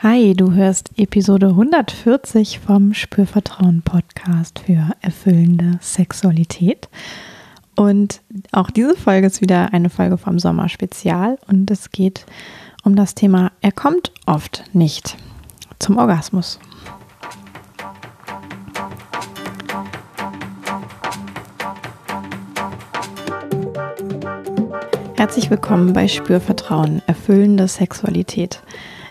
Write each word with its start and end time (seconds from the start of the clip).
Hi, 0.00 0.32
du 0.32 0.52
hörst 0.52 0.92
Episode 0.96 1.48
140 1.48 2.60
vom 2.60 2.94
Spürvertrauen 2.94 3.82
Podcast 3.82 4.60
für 4.60 4.92
erfüllende 5.00 5.80
Sexualität. 5.80 6.88
Und 7.74 8.20
auch 8.52 8.70
diese 8.70 8.94
Folge 8.94 9.26
ist 9.26 9.40
wieder 9.40 9.72
eine 9.72 9.90
Folge 9.90 10.16
vom 10.16 10.38
Sommerspezial 10.38 11.36
und 11.48 11.68
es 11.72 11.90
geht 11.90 12.26
um 12.84 12.94
das 12.94 13.16
Thema 13.16 13.50
Er 13.60 13.72
kommt 13.72 14.12
oft 14.24 14.62
nicht 14.72 15.16
zum 15.80 15.96
Orgasmus. 15.98 16.60
Herzlich 25.16 25.50
willkommen 25.50 25.92
bei 25.92 26.06
Spürvertrauen, 26.06 27.02
erfüllende 27.08 27.66
Sexualität. 27.66 28.62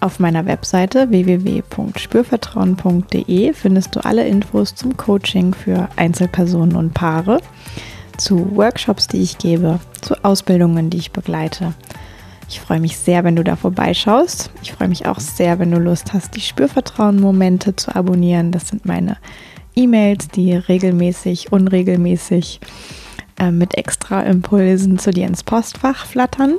Auf 0.00 0.18
meiner 0.20 0.46
Webseite 0.46 1.10
www.spürvertrauen.de 1.10 3.52
findest 3.54 3.96
du 3.96 4.04
alle 4.04 4.26
Infos 4.26 4.74
zum 4.74 4.94
Coaching 4.96 5.54
für 5.54 5.88
Einzelpersonen 5.96 6.76
und 6.76 6.92
Paare, 6.92 7.40
zu 8.18 8.56
Workshops, 8.56 9.08
die 9.08 9.22
ich 9.22 9.38
gebe, 9.38 9.80
zu 10.02 10.22
Ausbildungen, 10.22 10.90
die 10.90 10.98
ich 10.98 11.12
begleite. 11.12 11.72
Ich 12.48 12.60
freue 12.60 12.78
mich 12.78 12.96
sehr, 12.96 13.24
wenn 13.24 13.36
du 13.36 13.42
da 13.42 13.56
vorbeischaust. 13.56 14.50
Ich 14.62 14.72
freue 14.72 14.88
mich 14.88 15.06
auch 15.06 15.18
sehr, 15.18 15.58
wenn 15.58 15.70
du 15.70 15.78
Lust 15.78 16.12
hast, 16.12 16.36
die 16.36 16.40
Spürvertrauen-Momente 16.40 17.74
zu 17.74 17.94
abonnieren. 17.94 18.52
Das 18.52 18.68
sind 18.68 18.86
meine 18.86 19.16
E-Mails, 19.74 20.28
die 20.28 20.54
regelmäßig, 20.54 21.52
unregelmäßig 21.52 22.60
äh, 23.38 23.50
mit 23.50 23.76
extra 23.76 24.22
Impulsen 24.22 24.98
zu 24.98 25.10
dir 25.10 25.26
ins 25.26 25.42
Postfach 25.42 26.06
flattern. 26.06 26.54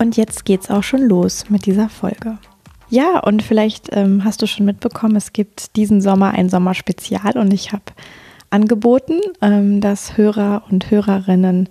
Und 0.00 0.16
jetzt 0.16 0.46
geht's 0.46 0.70
auch 0.70 0.82
schon 0.82 1.02
los 1.02 1.50
mit 1.50 1.66
dieser 1.66 1.90
Folge. 1.90 2.38
Ja, 2.88 3.18
und 3.18 3.42
vielleicht 3.42 3.90
ähm, 3.92 4.24
hast 4.24 4.40
du 4.40 4.46
schon 4.46 4.64
mitbekommen, 4.64 5.14
es 5.14 5.34
gibt 5.34 5.76
diesen 5.76 6.00
Sommer 6.00 6.30
ein 6.30 6.48
Sommerspezial 6.48 7.36
und 7.36 7.52
ich 7.52 7.72
habe 7.72 7.84
angeboten, 8.48 9.20
ähm, 9.42 9.82
dass 9.82 10.16
Hörer 10.16 10.62
und 10.70 10.90
Hörerinnen 10.90 11.68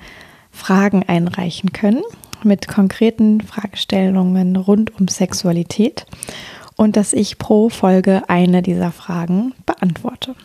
Fragen 0.52 1.03
einreichen 1.08 1.73
können 1.73 2.03
mit 2.44 2.67
konkreten 2.67 3.41
Fragestellungen 3.41 4.55
rund 4.55 4.97
um 4.99 5.08
Sexualität 5.08 6.05
und 6.77 6.97
dass 6.97 7.14
ich 7.14 7.39
pro 7.39 7.69
Folge 7.69 8.30
eine 8.30 8.61
dieser 8.61 8.91
Fragen 8.91 9.55
beantworte. 9.66 10.36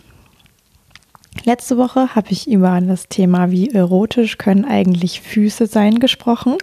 Letzte 1.45 1.77
Woche 1.77 2.15
habe 2.15 2.29
ich 2.31 2.48
über 2.48 2.81
das 2.81 3.09
Thema, 3.09 3.51
wie 3.51 3.71
erotisch 3.71 4.39
können 4.39 4.65
eigentlich 4.65 5.21
Füße 5.21 5.67
sein, 5.67 5.98
gesprochen 5.98 6.57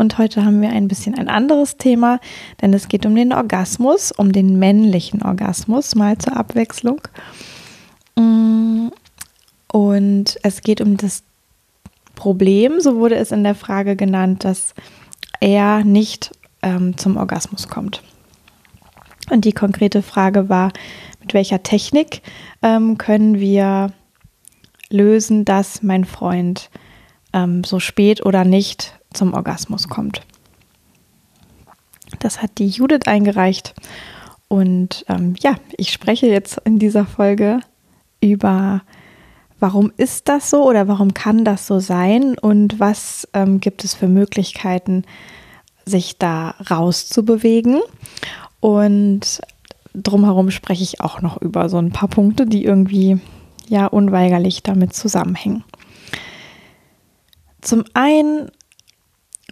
und 0.00 0.16
heute 0.16 0.44
haben 0.46 0.62
wir 0.62 0.70
ein 0.70 0.88
bisschen 0.88 1.14
ein 1.14 1.28
anderes 1.28 1.76
Thema, 1.76 2.20
denn 2.62 2.72
es 2.72 2.88
geht 2.88 3.04
um 3.04 3.14
den 3.14 3.34
Orgasmus, 3.34 4.12
um 4.12 4.32
den 4.32 4.58
männlichen 4.58 5.22
Orgasmus, 5.22 5.94
mal 5.94 6.16
zur 6.16 6.36
Abwechslung. 6.36 7.02
Mm, 8.16 8.88
und 9.70 10.38
es 10.42 10.62
geht 10.62 10.80
um 10.80 10.96
das 10.96 11.22
Problem, 12.14 12.80
so 12.80 12.96
wurde 12.96 13.16
es 13.16 13.30
in 13.30 13.44
der 13.44 13.54
Frage 13.54 13.94
genannt, 13.94 14.44
dass 14.44 14.74
er 15.38 15.84
nicht 15.84 16.32
ähm, 16.62 16.96
zum 16.96 17.18
Orgasmus 17.18 17.68
kommt. 17.68 18.02
Und 19.30 19.44
die 19.44 19.52
konkrete 19.52 20.00
Frage 20.00 20.48
war, 20.48 20.72
mit 21.20 21.34
welcher 21.34 21.62
Technik 21.62 22.22
ähm, 22.62 22.96
können 22.96 23.38
wir 23.38 23.92
lösen, 24.88 25.44
dass 25.44 25.82
mein 25.82 26.06
Freund 26.06 26.70
ähm, 27.34 27.64
so 27.64 27.80
spät 27.80 28.24
oder 28.24 28.44
nicht 28.44 28.99
zum 29.12 29.34
Orgasmus 29.34 29.88
kommt. 29.88 30.22
Das 32.18 32.42
hat 32.42 32.58
die 32.58 32.68
Judith 32.68 33.06
eingereicht. 33.06 33.74
Und 34.48 35.04
ähm, 35.08 35.34
ja, 35.40 35.54
ich 35.76 35.92
spreche 35.92 36.26
jetzt 36.26 36.58
in 36.64 36.78
dieser 36.78 37.06
Folge 37.06 37.60
über, 38.20 38.82
warum 39.60 39.92
ist 39.96 40.28
das 40.28 40.50
so 40.50 40.68
oder 40.68 40.88
warum 40.88 41.14
kann 41.14 41.44
das 41.44 41.66
so 41.66 41.78
sein 41.78 42.36
und 42.36 42.80
was 42.80 43.28
ähm, 43.32 43.60
gibt 43.60 43.84
es 43.84 43.94
für 43.94 44.08
Möglichkeiten, 44.08 45.04
sich 45.86 46.18
da 46.18 46.56
rauszubewegen. 46.68 47.80
Und 48.58 49.40
drumherum 49.94 50.50
spreche 50.50 50.82
ich 50.82 51.00
auch 51.00 51.20
noch 51.20 51.40
über 51.40 51.68
so 51.68 51.78
ein 51.78 51.92
paar 51.92 52.08
Punkte, 52.08 52.46
die 52.46 52.64
irgendwie 52.64 53.20
ja 53.68 53.86
unweigerlich 53.86 54.62
damit 54.62 54.94
zusammenhängen. 54.94 55.64
Zum 57.60 57.84
einen 57.94 58.50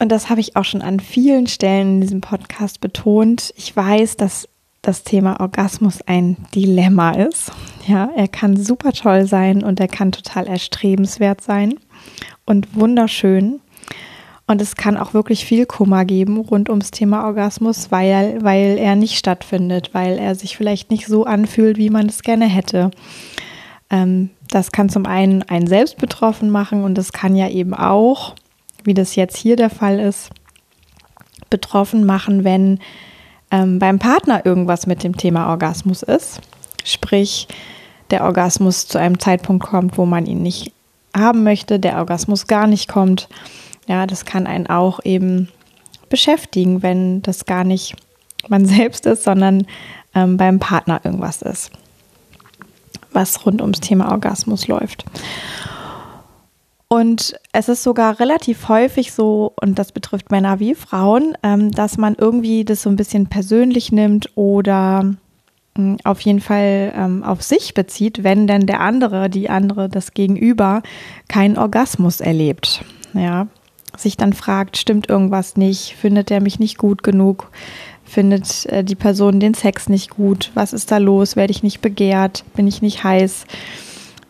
und 0.00 0.10
das 0.10 0.30
habe 0.30 0.40
ich 0.40 0.56
auch 0.56 0.64
schon 0.64 0.82
an 0.82 1.00
vielen 1.00 1.46
Stellen 1.46 1.94
in 1.96 2.00
diesem 2.00 2.20
Podcast 2.20 2.80
betont. 2.80 3.52
Ich 3.56 3.74
weiß, 3.74 4.16
dass 4.16 4.48
das 4.82 5.02
Thema 5.02 5.40
Orgasmus 5.40 6.00
ein 6.06 6.36
Dilemma 6.54 7.12
ist. 7.12 7.52
Ja, 7.86 8.10
er 8.16 8.28
kann 8.28 8.56
super 8.56 8.92
toll 8.92 9.26
sein 9.26 9.64
und 9.64 9.80
er 9.80 9.88
kann 9.88 10.12
total 10.12 10.46
erstrebenswert 10.46 11.40
sein 11.40 11.74
und 12.46 12.74
wunderschön. 12.74 13.60
Und 14.46 14.62
es 14.62 14.76
kann 14.76 14.96
auch 14.96 15.12
wirklich 15.12 15.44
viel 15.44 15.66
Kummer 15.66 16.06
geben 16.06 16.38
rund 16.38 16.70
ums 16.70 16.90
Thema 16.90 17.26
Orgasmus, 17.26 17.90
weil, 17.90 18.42
weil 18.42 18.78
er 18.78 18.96
nicht 18.96 19.18
stattfindet, 19.18 19.90
weil 19.92 20.18
er 20.18 20.34
sich 20.34 20.56
vielleicht 20.56 20.90
nicht 20.90 21.06
so 21.06 21.24
anfühlt, 21.24 21.76
wie 21.76 21.90
man 21.90 22.06
es 22.06 22.22
gerne 22.22 22.46
hätte. 22.46 22.90
Ähm, 23.90 24.30
das 24.48 24.72
kann 24.72 24.88
zum 24.88 25.04
einen 25.04 25.42
einen 25.42 25.66
selbst 25.66 25.98
betroffen 25.98 26.48
machen 26.48 26.82
und 26.82 26.96
das 26.96 27.12
kann 27.12 27.36
ja 27.36 27.48
eben 27.50 27.74
auch 27.74 28.34
wie 28.88 28.94
das 28.94 29.14
jetzt 29.14 29.36
hier 29.36 29.54
der 29.54 29.70
Fall 29.70 30.00
ist, 30.00 30.30
betroffen 31.50 32.04
machen, 32.06 32.42
wenn 32.42 32.80
ähm, 33.50 33.78
beim 33.78 33.98
Partner 33.98 34.44
irgendwas 34.44 34.86
mit 34.86 35.04
dem 35.04 35.16
Thema 35.16 35.50
Orgasmus 35.50 36.02
ist. 36.02 36.40
Sprich, 36.84 37.46
der 38.10 38.24
Orgasmus 38.24 38.88
zu 38.88 38.98
einem 38.98 39.20
Zeitpunkt 39.20 39.64
kommt, 39.64 39.98
wo 39.98 40.06
man 40.06 40.24
ihn 40.24 40.42
nicht 40.42 40.72
haben 41.14 41.42
möchte, 41.42 41.78
der 41.78 41.98
Orgasmus 41.98 42.46
gar 42.46 42.66
nicht 42.66 42.88
kommt. 42.88 43.28
Ja, 43.86 44.06
das 44.06 44.24
kann 44.24 44.46
einen 44.46 44.66
auch 44.66 45.00
eben 45.04 45.48
beschäftigen, 46.08 46.82
wenn 46.82 47.20
das 47.20 47.44
gar 47.44 47.64
nicht 47.64 47.94
man 48.48 48.64
selbst 48.66 49.04
ist, 49.04 49.24
sondern 49.24 49.66
ähm, 50.14 50.38
beim 50.38 50.58
Partner 50.58 51.00
irgendwas 51.04 51.42
ist, 51.42 51.70
was 53.12 53.44
rund 53.44 53.60
ums 53.60 53.80
Thema 53.80 54.10
Orgasmus 54.10 54.66
läuft. 54.66 55.04
Und 56.88 57.38
es 57.52 57.68
ist 57.68 57.82
sogar 57.82 58.18
relativ 58.18 58.68
häufig 58.68 59.12
so, 59.12 59.52
und 59.60 59.78
das 59.78 59.92
betrifft 59.92 60.30
Männer 60.30 60.58
wie 60.58 60.74
Frauen, 60.74 61.36
ähm, 61.42 61.70
dass 61.70 61.98
man 61.98 62.14
irgendwie 62.18 62.64
das 62.64 62.82
so 62.82 62.88
ein 62.88 62.96
bisschen 62.96 63.26
persönlich 63.26 63.92
nimmt 63.92 64.30
oder 64.36 65.14
hm, 65.76 65.98
auf 66.04 66.20
jeden 66.22 66.40
Fall 66.40 66.94
ähm, 66.96 67.22
auf 67.22 67.42
sich 67.42 67.74
bezieht, 67.74 68.24
wenn 68.24 68.46
denn 68.46 68.66
der 68.66 68.80
andere, 68.80 69.28
die 69.28 69.50
andere, 69.50 69.90
das 69.90 70.14
Gegenüber 70.14 70.82
keinen 71.28 71.58
Orgasmus 71.58 72.22
erlebt. 72.22 72.82
Ja, 73.12 73.48
sich 73.94 74.16
dann 74.16 74.32
fragt, 74.32 74.78
stimmt 74.78 75.10
irgendwas 75.10 75.56
nicht, 75.56 75.94
findet 75.94 76.30
er 76.30 76.40
mich 76.40 76.58
nicht 76.58 76.78
gut 76.78 77.02
genug, 77.02 77.50
findet 78.04 78.64
äh, 78.66 78.82
die 78.82 78.94
Person 78.94 79.40
den 79.40 79.52
Sex 79.52 79.90
nicht 79.90 80.08
gut, 80.10 80.52
was 80.54 80.72
ist 80.72 80.90
da 80.90 80.96
los, 80.96 81.36
werde 81.36 81.50
ich 81.50 81.62
nicht 81.62 81.82
begehrt, 81.82 82.44
bin 82.54 82.66
ich 82.66 82.80
nicht 82.80 83.04
heiß. 83.04 83.44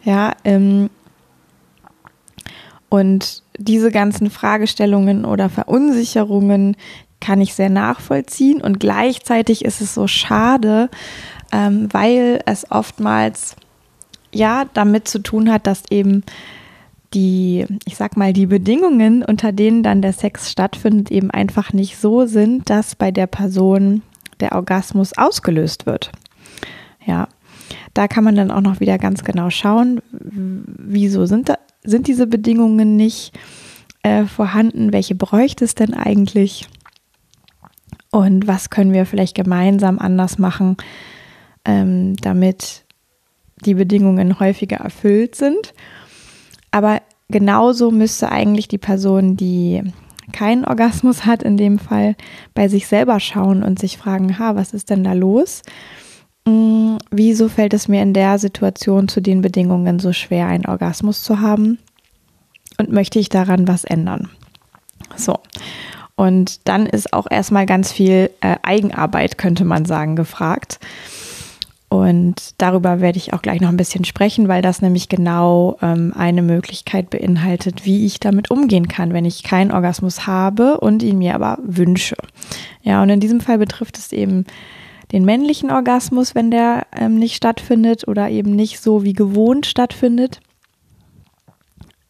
Ja, 0.05 0.35
ähm, 0.45 0.91
und 2.89 3.43
diese 3.59 3.91
ganzen 3.91 4.31
Fragestellungen 4.31 5.25
oder 5.25 5.49
Verunsicherungen 5.49 6.77
kann 7.21 7.41
ich 7.41 7.55
sehr 7.55 7.71
nachvollziehen. 7.71 8.61
Und 8.61 8.81
gleichzeitig 8.81 9.65
ist 9.65 9.81
es 9.81 9.95
so 9.95 10.07
schade, 10.07 10.89
ähm, 11.53 11.89
weil 11.93 12.41
es 12.47 12.71
oftmals 12.71 13.57
ja 14.33 14.67
damit 14.75 15.09
zu 15.09 15.19
tun 15.19 15.51
hat, 15.51 15.67
dass 15.67 15.83
eben 15.91 16.23
die, 17.15 17.65
ich 17.87 17.97
sag 17.97 18.17
mal, 18.17 18.33
die 18.33 18.47
Bedingungen, 18.47 19.25
unter 19.25 19.53
denen 19.53 19.83
dann 19.83 20.03
der 20.03 20.13
Sex 20.13 20.51
stattfindet, 20.51 21.11
eben 21.11 21.31
einfach 21.31 21.73
nicht 21.73 21.97
so 21.97 22.27
sind, 22.27 22.69
dass 22.69 22.95
bei 22.95 23.11
der 23.11 23.27
Person 23.27 24.03
der 24.41 24.53
Orgasmus 24.53 25.17
ausgelöst 25.17 25.87
wird. 25.87 26.13
Ja, 27.07 27.29
da 27.95 28.09
kann 28.09 28.25
man 28.25 28.37
dann 28.37 28.51
auch 28.51 28.61
noch 28.61 28.81
wieder 28.81 28.99
ganz 28.99 29.25
genau 29.25 29.49
schauen, 29.51 30.01
wieso 30.13 31.25
sind 31.25 31.49
da, 31.49 31.59
sind 31.89 32.07
diese 32.07 32.27
Bedingungen 32.27 32.97
nicht 32.97 33.33
äh, 34.03 34.25
vorhanden? 34.25 34.93
Welche 34.93 35.15
bräuchte 35.15 35.65
es 35.65 35.75
denn 35.75 35.95
eigentlich? 35.95 36.69
Und 38.11 38.47
was 38.47 38.71
können 38.71 38.93
wir 38.93 39.07
vielleicht 39.07 39.35
gemeinsam 39.35 39.99
anders 39.99 40.39
machen, 40.39 40.77
ähm, 41.65 42.17
damit 42.17 42.85
die 43.65 43.75
Bedingungen 43.75 44.41
häufiger 44.41 44.79
erfüllt 44.79 45.35
sind? 45.35 45.75
Aber 46.71 47.03
genauso 47.29 47.91
müsste 47.91 48.31
eigentlich 48.31 48.69
die 48.69 48.79
Person, 48.79 49.37
die 49.37 49.83
keinen 50.33 50.65
Orgasmus 50.65 51.25
hat, 51.25 51.43
in 51.43 51.57
dem 51.57 51.79
Fall 51.79 52.15
bei 52.55 52.69
sich 52.69 52.87
selber 52.87 53.21
schauen 53.21 53.63
und 53.63 53.79
sich 53.79 53.97
fragen, 53.97 54.39
ha, 54.39 54.55
was 54.57 54.75
ist 54.75 54.91
denn 54.91 55.05
da 55.05 55.13
los? 55.13 55.63
Wieso 57.19 57.49
fällt 57.49 57.75
es 57.75 57.89
mir 57.89 58.01
in 58.01 58.13
der 58.13 58.39
Situation 58.39 59.09
zu 59.09 59.21
den 59.21 59.41
Bedingungen 59.41 59.99
so 59.99 60.13
schwer, 60.13 60.47
einen 60.47 60.67
Orgasmus 60.67 61.25
zu 61.25 61.41
haben? 61.41 61.81
Und 62.79 62.93
möchte 62.93 63.19
ich 63.19 63.29
daran 63.29 63.67
was 63.67 63.83
ändern? 63.83 64.31
So. 65.17 65.41
Und 66.15 66.69
dann 66.69 66.87
ist 66.87 67.13
auch 67.13 67.27
erstmal 67.29 67.67
ganz 67.67 67.91
viel 67.91 68.31
äh, 68.41 68.55
Eigenarbeit, 68.63 69.37
könnte 69.37 69.65
man 69.65 69.85
sagen, 69.85 70.15
gefragt. 70.15 70.79
Und 71.89 72.55
darüber 72.59 73.01
werde 73.01 73.19
ich 73.19 73.33
auch 73.33 73.43
gleich 73.43 73.61
noch 73.61 73.71
ein 73.71 73.77
bisschen 73.77 74.05
sprechen, 74.05 74.47
weil 74.47 74.63
das 74.63 74.81
nämlich 74.81 75.09
genau 75.09 75.77
ähm, 75.83 76.15
eine 76.17 76.43
Möglichkeit 76.43 77.11
beinhaltet, 77.11 77.85
wie 77.85 78.07
ich 78.07 78.21
damit 78.21 78.53
umgehen 78.53 78.87
kann, 78.87 79.13
wenn 79.13 79.25
ich 79.25 79.43
keinen 79.43 79.73
Orgasmus 79.73 80.29
habe 80.29 80.79
und 80.79 81.03
ihn 81.03 81.19
mir 81.19 81.35
aber 81.35 81.59
wünsche. 81.65 82.17
Ja, 82.83 83.03
und 83.03 83.09
in 83.09 83.19
diesem 83.19 83.41
Fall 83.41 83.59
betrifft 83.59 83.99
es 83.99 84.13
eben 84.13 84.47
den 85.13 85.25
männlichen 85.25 85.71
Orgasmus, 85.71 86.35
wenn 86.35 86.51
der 86.51 86.87
ähm, 86.95 87.19
nicht 87.19 87.35
stattfindet 87.35 88.07
oder 88.07 88.29
eben 88.29 88.55
nicht 88.55 88.81
so 88.81 89.05
wie 89.05 89.15
gewohnt 89.15 89.67
stattfindet. 89.67 90.41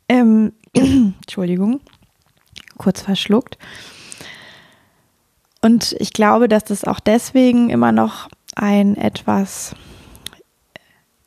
Ähm, 0.09 0.53
Entschuldigung, 0.75 1.81
kurz 2.77 3.03
verschluckt. 3.03 3.59
Und 5.61 5.95
ich 5.99 6.13
glaube, 6.13 6.49
dass 6.49 6.65
das 6.65 6.85
auch 6.85 7.01
deswegen 7.01 7.71
immer 7.71 7.93
noch 7.93 8.29
ein 8.55 8.97
etwas 8.97 9.75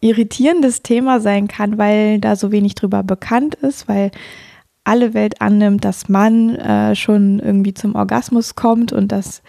irritierendes 0.01 0.81
Thema 0.81 1.19
sein 1.19 1.47
kann, 1.47 1.77
weil 1.77 2.19
da 2.19 2.35
so 2.35 2.51
wenig 2.51 2.75
drüber 2.75 3.03
bekannt 3.03 3.55
ist, 3.55 3.87
weil 3.87 4.11
alle 4.83 5.13
Welt 5.13 5.41
annimmt, 5.41 5.85
dass 5.85 6.09
man 6.09 6.55
äh, 6.55 6.95
schon 6.95 7.39
irgendwie 7.39 7.73
zum 7.73 7.95
Orgasmus 7.95 8.55
kommt 8.55 8.91
und 8.91 9.11
dass 9.11 9.43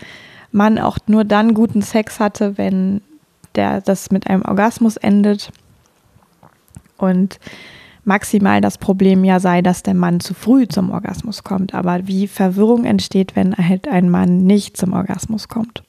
man 0.52 0.78
auch 0.78 0.98
nur 1.06 1.24
dann 1.24 1.54
guten 1.54 1.82
Sex 1.82 2.20
hatte, 2.20 2.58
wenn 2.58 3.00
der 3.54 3.80
das 3.80 4.10
mit 4.10 4.28
einem 4.28 4.42
Orgasmus 4.42 4.96
endet. 4.96 5.50
Und 6.96 7.38
maximal 8.04 8.60
das 8.60 8.78
Problem 8.78 9.24
ja 9.24 9.40
sei, 9.40 9.62
dass 9.62 9.82
der 9.82 9.94
Mann 9.94 10.20
zu 10.20 10.34
früh 10.34 10.68
zum 10.68 10.90
Orgasmus 10.90 11.42
kommt. 11.42 11.74
Aber 11.74 12.06
wie 12.06 12.28
Verwirrung 12.28 12.84
entsteht, 12.84 13.36
wenn 13.36 13.56
halt 13.56 13.88
ein 13.88 14.08
Mann 14.08 14.44
nicht 14.44 14.76
zum 14.76 14.92
Orgasmus 14.92 15.48
kommt. 15.48 15.82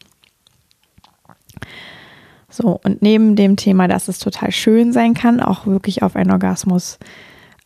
So, 2.50 2.80
und 2.84 3.02
neben 3.02 3.36
dem 3.36 3.56
Thema, 3.56 3.88
dass 3.88 4.08
es 4.08 4.20
total 4.20 4.52
schön 4.52 4.94
sein 4.94 5.16
kann, 5.16 5.40
auch 5.40 5.66
wirklich 5.66 6.04
auf 6.04 6.16
einen 6.16 6.30
Orgasmus 6.30 7.00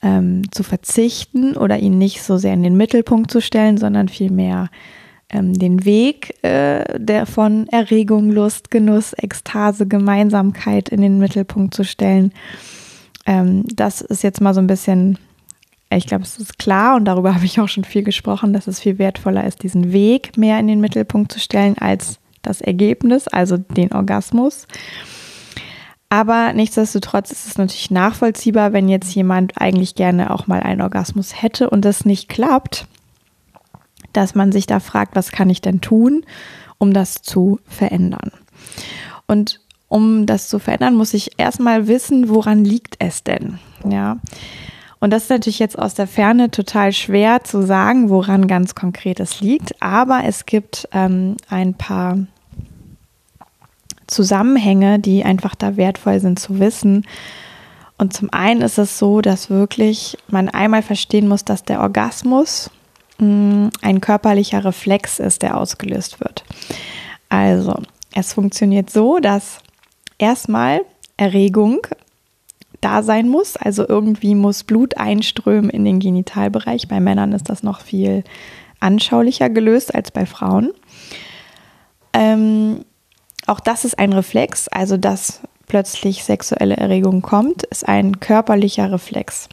ähm, 0.01 0.49
zu 0.51 0.63
verzichten 0.63 1.57
oder 1.57 1.77
ihn 1.79 1.97
nicht 1.97 2.23
so 2.23 2.37
sehr 2.37 2.53
in 2.53 2.63
den 2.63 2.77
Mittelpunkt 2.77 3.29
zu 3.29 3.41
stellen, 3.41 3.77
sondern 3.77 4.07
vielmehr 4.07 4.69
ähm, 5.29 5.53
den 5.53 5.85
Weg 5.85 6.41
äh, 6.43 6.83
der 6.97 7.25
von 7.25 7.67
Erregung, 7.69 8.31
Lust, 8.31 8.71
Genuss, 8.71 9.13
Ekstase, 9.13 9.87
Gemeinsamkeit 9.87 10.89
in 10.89 11.01
den 11.01 11.19
Mittelpunkt 11.19 11.73
zu 11.73 11.83
stellen. 11.83 12.31
Ähm, 13.25 13.63
das 13.73 14.01
ist 14.01 14.23
jetzt 14.23 14.41
mal 14.41 14.53
so 14.53 14.61
ein 14.61 14.67
bisschen, 14.67 15.17
ich 15.89 16.07
glaube, 16.07 16.23
es 16.23 16.37
ist 16.37 16.57
klar 16.57 16.95
und 16.95 17.05
darüber 17.05 17.35
habe 17.35 17.45
ich 17.45 17.59
auch 17.59 17.69
schon 17.69 17.83
viel 17.83 18.03
gesprochen, 18.03 18.53
dass 18.53 18.67
es 18.67 18.79
viel 18.79 18.99
wertvoller 18.99 19.45
ist, 19.45 19.63
diesen 19.63 19.91
Weg 19.91 20.37
mehr 20.37 20.59
in 20.59 20.67
den 20.67 20.79
Mittelpunkt 20.79 21.31
zu 21.31 21.39
stellen 21.39 21.77
als 21.77 22.19
das 22.41 22.61
Ergebnis, 22.61 23.27
also 23.27 23.57
den 23.57 23.91
Orgasmus. 23.91 24.67
Aber 26.09 26.53
nichtsdestotrotz 26.53 27.31
ist 27.31 27.47
es 27.47 27.57
natürlich 27.57 27.91
nachvollziehbar, 27.91 28.71
wenn 28.71 28.87
jetzt 28.87 29.13
jemand 29.13 29.59
eigentlich 29.59 29.95
gerne 29.95 30.31
auch 30.33 30.47
mal 30.47 30.61
einen 30.61 30.79
Orgasmus 30.79 31.41
hätte 31.41 31.69
und 31.69 31.83
das 31.83 32.05
nicht 32.05 32.29
klappt, 32.29 32.87
dass 34.13 34.35
man 34.35 34.51
sich 34.51 34.67
da 34.67 34.79
fragt, 34.79 35.15
was 35.15 35.31
kann 35.31 35.49
ich 35.49 35.61
denn 35.61 35.81
tun, 35.81 36.23
um 36.77 36.93
das 36.93 37.21
zu 37.21 37.59
verändern. 37.65 38.31
Und 39.27 39.59
um 39.87 40.25
das 40.25 40.49
zu 40.49 40.59
verändern, 40.59 40.95
muss 40.95 41.13
ich 41.13 41.31
erstmal 41.37 41.87
wissen, 41.87 42.29
woran 42.29 42.65
liegt 42.65 42.95
es 42.99 43.23
denn? 43.23 43.59
Ja. 43.89 44.17
Und 44.99 45.11
das 45.11 45.23
ist 45.23 45.29
natürlich 45.29 45.59
jetzt 45.59 45.77
aus 45.77 45.93
der 45.93 46.07
Ferne 46.07 46.49
total 46.49 46.91
schwer 46.91 47.43
zu 47.43 47.61
sagen, 47.65 48.09
woran 48.09 48.47
ganz 48.47 48.73
konkret 48.73 49.19
es 49.19 49.41
liegt. 49.41 49.81
Aber 49.81 50.23
es 50.25 50.45
gibt 50.45 50.87
ähm, 50.91 51.37
ein 51.49 51.75
paar 51.75 52.17
Zusammenhänge, 54.07 54.99
die 54.99 55.23
einfach 55.23 55.53
da 55.53 55.77
wertvoll 55.77 56.19
sind 56.19 56.39
zu 56.39 56.59
wissen. 56.59 57.05
Und 57.97 58.13
zum 58.13 58.29
einen 58.31 58.61
ist 58.61 58.77
es 58.77 58.97
so, 58.97 59.21
dass 59.21 59.49
wirklich 59.49 60.17
man 60.27 60.49
einmal 60.49 60.81
verstehen 60.81 61.27
muss, 61.27 61.45
dass 61.45 61.63
der 61.63 61.81
Orgasmus 61.81 62.71
ein 63.19 64.01
körperlicher 64.01 64.63
Reflex 64.63 65.19
ist, 65.19 65.41
der 65.41 65.57
ausgelöst 65.57 66.19
wird. 66.19 66.43
Also, 67.29 67.75
es 68.13 68.33
funktioniert 68.33 68.89
so, 68.89 69.19
dass 69.19 69.59
erstmal 70.17 70.81
Erregung 71.17 71.85
da 72.81 73.03
sein 73.03 73.27
muss. 73.27 73.57
Also 73.57 73.87
irgendwie 73.87 74.35
muss 74.35 74.63
Blut 74.63 74.97
einströmen 74.97 75.69
in 75.69 75.85
den 75.85 75.99
Genitalbereich. 75.99 76.87
Bei 76.87 76.99
Männern 76.99 77.33
ist 77.33 77.49
das 77.49 77.63
noch 77.63 77.81
viel 77.81 78.23
anschaulicher 78.79 79.49
gelöst 79.49 79.93
als 79.93 80.11
bei 80.11 80.25
Frauen. 80.25 80.71
Ähm, 82.13 82.85
auch 83.47 83.59
das 83.59 83.85
ist 83.85 83.97
ein 83.97 84.13
Reflex, 84.13 84.67
also 84.67 84.97
dass 84.97 85.41
plötzlich 85.67 86.23
sexuelle 86.23 86.77
Erregung 86.77 87.21
kommt, 87.21 87.63
ist 87.63 87.87
ein 87.87 88.19
körperlicher 88.19 88.91
Reflex. 88.91 89.49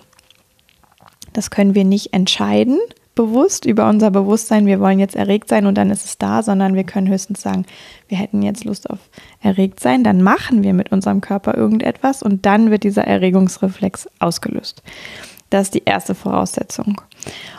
Das 1.33 1.51
können 1.51 1.75
wir 1.75 1.85
nicht 1.85 2.13
entscheiden, 2.13 2.79
bewusst 3.15 3.65
über 3.65 3.89
unser 3.89 4.11
Bewusstsein, 4.11 4.67
wir 4.67 4.81
wollen 4.81 4.99
jetzt 4.99 5.17
erregt 5.17 5.49
sein 5.49 5.67
und 5.67 5.77
dann 5.77 5.91
ist 5.91 6.05
es 6.05 6.19
da, 6.19 6.43
sondern 6.43 6.75
wir 6.75 6.85
können 6.85 7.09
höchstens 7.09 7.43
sagen, 7.43 7.65
wir 8.09 8.19
hätten 8.19 8.43
jetzt 8.43 8.65
Lust 8.65 8.91
auf 8.91 8.99
erregt 9.41 9.81
sein, 9.81 10.05
dann 10.05 10.23
machen 10.23 10.63
wir 10.63 10.75
mit 10.75 10.93
unserem 10.93 11.21
Körper 11.21 11.57
irgendetwas 11.57 12.23
und 12.23 12.47
dann 12.47 12.71
wird 12.71 12.85
dieser 12.85 13.05
Erregungsreflex 13.05 14.09
ausgelöst. 14.19 14.83
Das 15.51 15.69
ist 15.69 15.75
die 15.75 15.85
erste 15.85 16.15
Voraussetzung. 16.15 17.01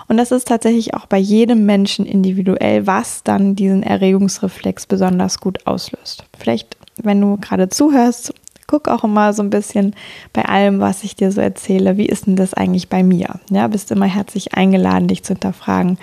Und 0.07 0.17
das 0.17 0.31
ist 0.31 0.47
tatsächlich 0.47 0.93
auch 0.93 1.05
bei 1.05 1.17
jedem 1.17 1.65
Menschen 1.65 2.05
individuell, 2.05 2.85
was 2.87 3.23
dann 3.23 3.55
diesen 3.55 3.83
Erregungsreflex 3.83 4.85
besonders 4.85 5.39
gut 5.39 5.65
auslöst. 5.65 6.25
Vielleicht, 6.37 6.75
wenn 6.97 7.21
du 7.21 7.37
gerade 7.37 7.69
zuhörst, 7.69 8.33
guck 8.67 8.87
auch 8.87 9.03
immer 9.03 9.33
so 9.33 9.43
ein 9.43 9.49
bisschen 9.49 9.95
bei 10.33 10.45
allem, 10.45 10.79
was 10.79 11.03
ich 11.03 11.15
dir 11.15 11.31
so 11.31 11.41
erzähle, 11.41 11.97
wie 11.97 12.05
ist 12.05 12.27
denn 12.27 12.35
das 12.35 12.53
eigentlich 12.53 12.89
bei 12.89 13.03
mir? 13.03 13.39
Ja, 13.49 13.67
bist 13.67 13.91
immer 13.91 14.05
herzlich 14.05 14.53
eingeladen, 14.53 15.07
dich 15.07 15.23
zu 15.23 15.33
hinterfragen, 15.33 15.97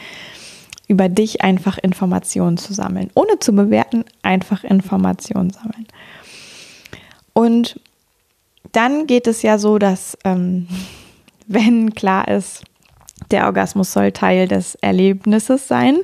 über 0.88 1.09
dich 1.09 1.42
einfach 1.42 1.78
Informationen 1.78 2.57
zu 2.57 2.73
sammeln, 2.75 3.11
ohne 3.14 3.38
zu 3.38 3.52
bewerten, 3.52 4.04
einfach 4.23 4.64
Informationen 4.64 5.50
sammeln. 5.50 5.87
Und 7.33 7.81
dann 8.73 9.07
geht 9.07 9.26
es 9.26 9.42
ja 9.42 9.59
so, 9.59 9.78
dass 9.78 10.16
ähm, 10.25 10.69
wenn 11.47 11.95
klar 11.95 12.28
ist, 12.28 12.64
der 13.31 13.47
Orgasmus 13.47 13.93
soll 13.93 14.12
Teil 14.12 14.49
des 14.49 14.75
Erlebnisses 14.76 15.69
sein, 15.69 15.99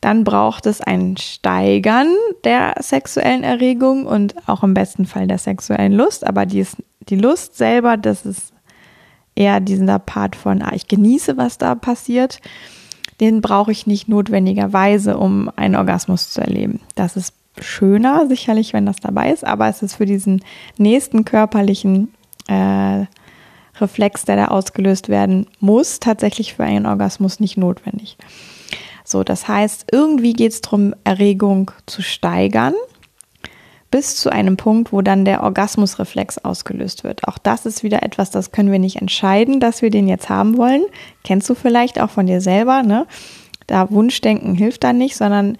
dann 0.00 0.24
braucht 0.24 0.66
es 0.66 0.80
ein 0.80 1.16
Steigern 1.16 2.08
der 2.44 2.74
sexuellen 2.80 3.42
Erregung 3.42 4.06
und 4.06 4.34
auch 4.48 4.62
im 4.62 4.74
besten 4.74 5.06
Fall 5.06 5.26
der 5.26 5.38
sexuellen 5.38 5.92
Lust. 5.92 6.26
Aber 6.26 6.46
die, 6.46 6.64
die 7.08 7.16
Lust 7.16 7.56
selber, 7.56 7.96
das 7.96 8.24
ist 8.24 8.52
eher 9.34 9.60
dieser 9.60 9.98
Part 9.98 10.36
von, 10.36 10.62
ah, 10.62 10.72
ich 10.74 10.86
genieße, 10.88 11.36
was 11.36 11.58
da 11.58 11.74
passiert. 11.74 12.40
Den 13.20 13.40
brauche 13.40 13.72
ich 13.72 13.86
nicht 13.86 14.08
notwendigerweise, 14.08 15.18
um 15.18 15.50
einen 15.56 15.74
Orgasmus 15.74 16.30
zu 16.30 16.40
erleben. 16.40 16.80
Das 16.94 17.16
ist 17.16 17.34
schöner, 17.60 18.28
sicherlich, 18.28 18.72
wenn 18.72 18.86
das 18.86 18.96
dabei 18.96 19.32
ist, 19.32 19.44
aber 19.44 19.68
es 19.68 19.82
ist 19.82 19.96
für 19.96 20.06
diesen 20.06 20.44
nächsten 20.76 21.24
körperlichen 21.24 22.14
äh, 22.46 23.06
Reflex, 23.80 24.24
der 24.24 24.36
da 24.36 24.44
ausgelöst 24.46 25.08
werden 25.08 25.46
muss, 25.60 26.00
tatsächlich 26.00 26.54
für 26.54 26.64
einen 26.64 26.86
Orgasmus 26.86 27.40
nicht 27.40 27.56
notwendig. 27.56 28.16
So, 29.04 29.24
das 29.24 29.48
heißt, 29.48 29.86
irgendwie 29.90 30.34
geht 30.34 30.52
es 30.52 30.60
darum, 30.60 30.94
Erregung 31.04 31.70
zu 31.86 32.02
steigern, 32.02 32.74
bis 33.90 34.16
zu 34.16 34.30
einem 34.30 34.58
Punkt, 34.58 34.92
wo 34.92 35.00
dann 35.00 35.24
der 35.24 35.42
Orgasmusreflex 35.42 36.38
ausgelöst 36.38 37.04
wird. 37.04 37.26
Auch 37.26 37.38
das 37.38 37.64
ist 37.64 37.82
wieder 37.82 38.02
etwas, 38.02 38.30
das 38.30 38.52
können 38.52 38.70
wir 38.70 38.78
nicht 38.78 38.96
entscheiden, 38.96 39.60
dass 39.60 39.80
wir 39.80 39.88
den 39.90 40.08
jetzt 40.08 40.28
haben 40.28 40.58
wollen. 40.58 40.82
Kennst 41.24 41.48
du 41.48 41.54
vielleicht 41.54 41.98
auch 41.98 42.10
von 42.10 42.26
dir 42.26 42.42
selber, 42.42 42.82
ne? 42.82 43.06
Da 43.66 43.90
Wunschdenken 43.90 44.54
hilft 44.54 44.84
dann 44.84 44.98
nicht, 44.98 45.16
sondern 45.16 45.56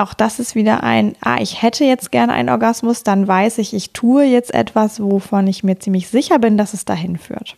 auch 0.00 0.14
das 0.14 0.38
ist 0.38 0.54
wieder 0.54 0.82
ein, 0.82 1.14
ah, 1.20 1.36
ich 1.40 1.62
hätte 1.62 1.84
jetzt 1.84 2.10
gerne 2.10 2.32
einen 2.32 2.48
Orgasmus, 2.48 3.02
dann 3.02 3.28
weiß 3.28 3.58
ich, 3.58 3.74
ich 3.74 3.92
tue 3.92 4.24
jetzt 4.24 4.52
etwas, 4.54 5.00
wovon 5.00 5.46
ich 5.46 5.62
mir 5.62 5.78
ziemlich 5.78 6.08
sicher 6.08 6.38
bin, 6.38 6.56
dass 6.56 6.72
es 6.72 6.86
dahin 6.86 7.18
führt. 7.18 7.56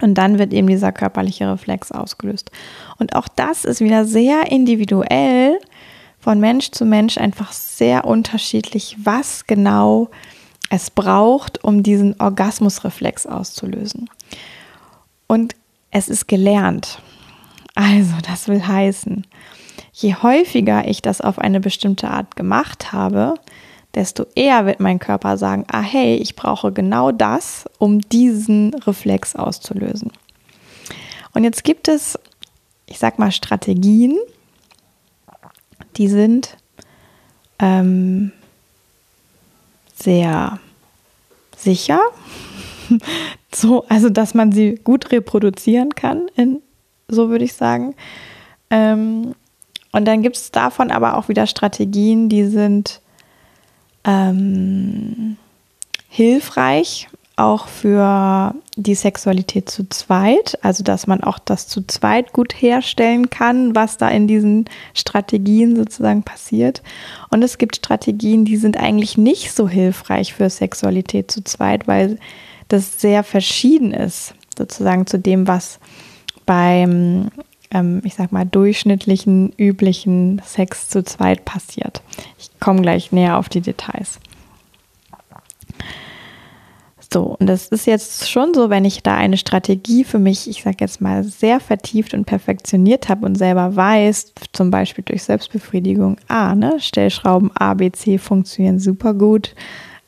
Und 0.00 0.14
dann 0.14 0.38
wird 0.38 0.52
eben 0.52 0.68
dieser 0.68 0.92
körperliche 0.92 1.50
Reflex 1.50 1.90
ausgelöst. 1.90 2.50
Und 2.98 3.16
auch 3.16 3.26
das 3.26 3.64
ist 3.64 3.80
wieder 3.80 4.04
sehr 4.04 4.52
individuell 4.52 5.58
von 6.20 6.38
Mensch 6.40 6.70
zu 6.70 6.84
Mensch 6.84 7.16
einfach 7.16 7.52
sehr 7.52 8.04
unterschiedlich, 8.04 8.96
was 9.02 9.46
genau 9.46 10.10
es 10.70 10.90
braucht, 10.90 11.64
um 11.64 11.82
diesen 11.82 12.20
Orgasmusreflex 12.20 13.26
auszulösen. 13.26 14.10
Und 15.26 15.54
es 15.90 16.08
ist 16.08 16.28
gelernt. 16.28 17.00
Also, 17.74 18.14
das 18.28 18.46
will 18.48 18.66
heißen, 18.66 19.24
je 19.92 20.14
häufiger 20.14 20.86
ich 20.88 21.02
das 21.02 21.20
auf 21.20 21.38
eine 21.38 21.60
bestimmte 21.60 22.08
Art 22.08 22.36
gemacht 22.36 22.92
habe, 22.92 23.34
desto 23.94 24.26
eher 24.34 24.66
wird 24.66 24.80
mein 24.80 24.98
Körper 24.98 25.36
sagen, 25.36 25.64
ah 25.70 25.80
hey, 25.80 26.16
ich 26.16 26.36
brauche 26.36 26.72
genau 26.72 27.10
das, 27.12 27.64
um 27.78 28.00
diesen 28.00 28.74
Reflex 28.74 29.34
auszulösen. 29.34 30.12
Und 31.34 31.44
jetzt 31.44 31.64
gibt 31.64 31.88
es, 31.88 32.18
ich 32.86 32.98
sag 32.98 33.18
mal, 33.18 33.32
Strategien, 33.32 34.16
die 35.96 36.08
sind 36.08 36.56
ähm, 37.58 38.32
sehr 39.94 40.60
sicher, 41.56 42.00
so, 43.54 43.84
also 43.88 44.08
dass 44.08 44.34
man 44.34 44.52
sie 44.52 44.76
gut 44.76 45.10
reproduzieren 45.10 45.94
kann, 45.94 46.28
in, 46.36 46.62
so 47.08 47.30
würde 47.30 47.44
ich 47.44 47.54
sagen. 47.54 47.94
Ähm, 48.70 49.34
und 49.92 50.04
dann 50.04 50.22
gibt 50.22 50.36
es 50.36 50.50
davon 50.50 50.90
aber 50.90 51.16
auch 51.16 51.28
wieder 51.28 51.46
Strategien, 51.46 52.28
die 52.28 52.44
sind 52.44 53.00
ähm, 54.04 55.36
hilfreich, 56.08 57.08
auch 57.38 57.68
für 57.68 58.52
die 58.74 58.96
Sexualität 58.96 59.70
zu 59.70 59.88
zweit, 59.88 60.58
also 60.62 60.82
dass 60.82 61.06
man 61.06 61.22
auch 61.22 61.38
das 61.38 61.68
zu 61.68 61.86
zweit 61.86 62.32
gut 62.32 62.52
herstellen 62.52 63.30
kann, 63.30 63.76
was 63.76 63.96
da 63.96 64.08
in 64.08 64.26
diesen 64.26 64.64
Strategien 64.92 65.76
sozusagen 65.76 66.24
passiert. 66.24 66.82
Und 67.30 67.42
es 67.44 67.56
gibt 67.56 67.76
Strategien, 67.76 68.44
die 68.44 68.56
sind 68.56 68.76
eigentlich 68.76 69.16
nicht 69.16 69.52
so 69.52 69.68
hilfreich 69.68 70.34
für 70.34 70.50
Sexualität 70.50 71.30
zu 71.30 71.44
zweit, 71.44 71.86
weil 71.86 72.18
das 72.66 73.00
sehr 73.00 73.22
verschieden 73.22 73.92
ist, 73.92 74.34
sozusagen 74.56 75.06
zu 75.06 75.18
dem, 75.18 75.46
was 75.46 75.78
beim, 76.44 77.28
ähm, 77.70 78.00
ich 78.04 78.14
sag 78.14 78.32
mal, 78.32 78.44
durchschnittlichen, 78.44 79.52
üblichen 79.56 80.40
Sex 80.44 80.88
zu 80.88 81.02
zweit 81.04 81.44
passiert. 81.44 82.02
Ich 82.38 82.50
komme 82.60 82.82
gleich 82.82 83.12
näher 83.12 83.38
auf 83.38 83.48
die 83.48 83.60
Details. 83.60 84.20
So, 87.10 87.36
und 87.38 87.46
das 87.46 87.68
ist 87.68 87.86
jetzt 87.86 88.30
schon 88.30 88.52
so, 88.52 88.68
wenn 88.68 88.84
ich 88.84 89.02
da 89.02 89.16
eine 89.16 89.38
Strategie 89.38 90.04
für 90.04 90.18
mich, 90.18 90.48
ich 90.48 90.62
sage 90.62 90.76
jetzt 90.80 91.00
mal, 91.00 91.24
sehr 91.24 91.58
vertieft 91.58 92.12
und 92.12 92.26
perfektioniert 92.26 93.08
habe 93.08 93.24
und 93.24 93.36
selber 93.36 93.74
weiß, 93.74 94.34
zum 94.52 94.70
Beispiel 94.70 95.04
durch 95.04 95.22
Selbstbefriedigung, 95.22 96.18
ah, 96.28 96.54
ne, 96.54 96.78
Stellschrauben 96.78 97.50
A, 97.56 97.72
B, 97.72 97.90
C 97.92 98.18
funktionieren 98.18 98.78
super 98.78 99.14
gut. 99.14 99.54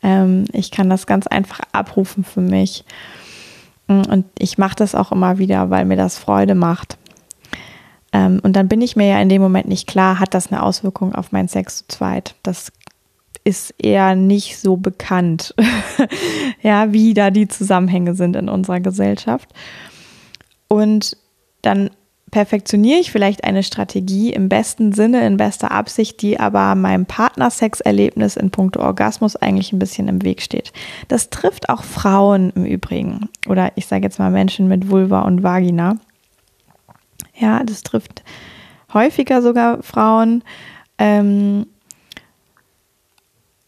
Ähm, 0.03 0.45
ich 0.53 0.69
kann 0.69 0.91
das 0.91 1.07
ganz 1.07 1.25
einfach 1.25 1.61
abrufen 1.71 2.23
für 2.23 2.41
mich. 2.41 2.85
Und 3.87 4.25
ich 4.37 4.57
mache 4.57 4.75
das 4.75 4.95
auch 4.95 5.11
immer 5.11 5.37
wieder, 5.37 5.69
weil 5.69 5.85
mir 5.85 5.97
das 5.97 6.17
Freude 6.17 6.55
macht. 6.55 6.97
Ähm, 8.13 8.39
und 8.43 8.55
dann 8.55 8.67
bin 8.67 8.81
ich 8.81 8.95
mir 8.95 9.07
ja 9.07 9.21
in 9.21 9.29
dem 9.29 9.41
Moment 9.41 9.67
nicht 9.67 9.87
klar, 9.87 10.19
hat 10.19 10.33
das 10.33 10.51
eine 10.51 10.63
Auswirkung 10.63 11.15
auf 11.15 11.31
meinen 11.31 11.47
Sex 11.47 11.77
zu 11.77 11.87
zweit? 11.87 12.35
Das 12.43 12.71
ist 13.43 13.73
eher 13.77 14.15
nicht 14.15 14.59
so 14.59 14.77
bekannt, 14.77 15.55
ja, 16.61 16.93
wie 16.93 17.13
da 17.13 17.31
die 17.31 17.47
Zusammenhänge 17.47 18.13
sind 18.15 18.35
in 18.35 18.49
unserer 18.49 18.79
Gesellschaft. 18.79 19.49
Und 20.67 21.17
dann 21.61 21.89
perfektioniere 22.31 22.99
ich 22.99 23.11
vielleicht 23.11 23.43
eine 23.43 23.61
Strategie 23.61 24.31
im 24.31 24.47
besten 24.47 24.93
Sinne, 24.93 25.25
in 25.27 25.37
bester 25.37 25.71
Absicht, 25.71 26.21
die 26.21 26.39
aber 26.39 26.75
meinem 26.75 27.05
Partnersexerlebnis 27.05 28.37
in 28.37 28.51
puncto 28.51 28.79
Orgasmus 28.79 29.35
eigentlich 29.35 29.73
ein 29.73 29.79
bisschen 29.79 30.07
im 30.07 30.23
Weg 30.23 30.41
steht. 30.41 30.71
Das 31.09 31.29
trifft 31.29 31.69
auch 31.69 31.83
Frauen 31.83 32.51
im 32.55 32.65
Übrigen 32.65 33.29
oder 33.47 33.71
ich 33.75 33.85
sage 33.85 34.03
jetzt 34.03 34.17
mal 34.17 34.31
Menschen 34.31 34.67
mit 34.67 34.89
Vulva 34.89 35.21
und 35.21 35.43
Vagina. 35.43 35.97
Ja, 37.35 37.63
das 37.63 37.83
trifft 37.83 38.23
häufiger 38.93 39.41
sogar 39.41 39.81
Frauen. 39.83 40.43
Ähm, 40.97 41.65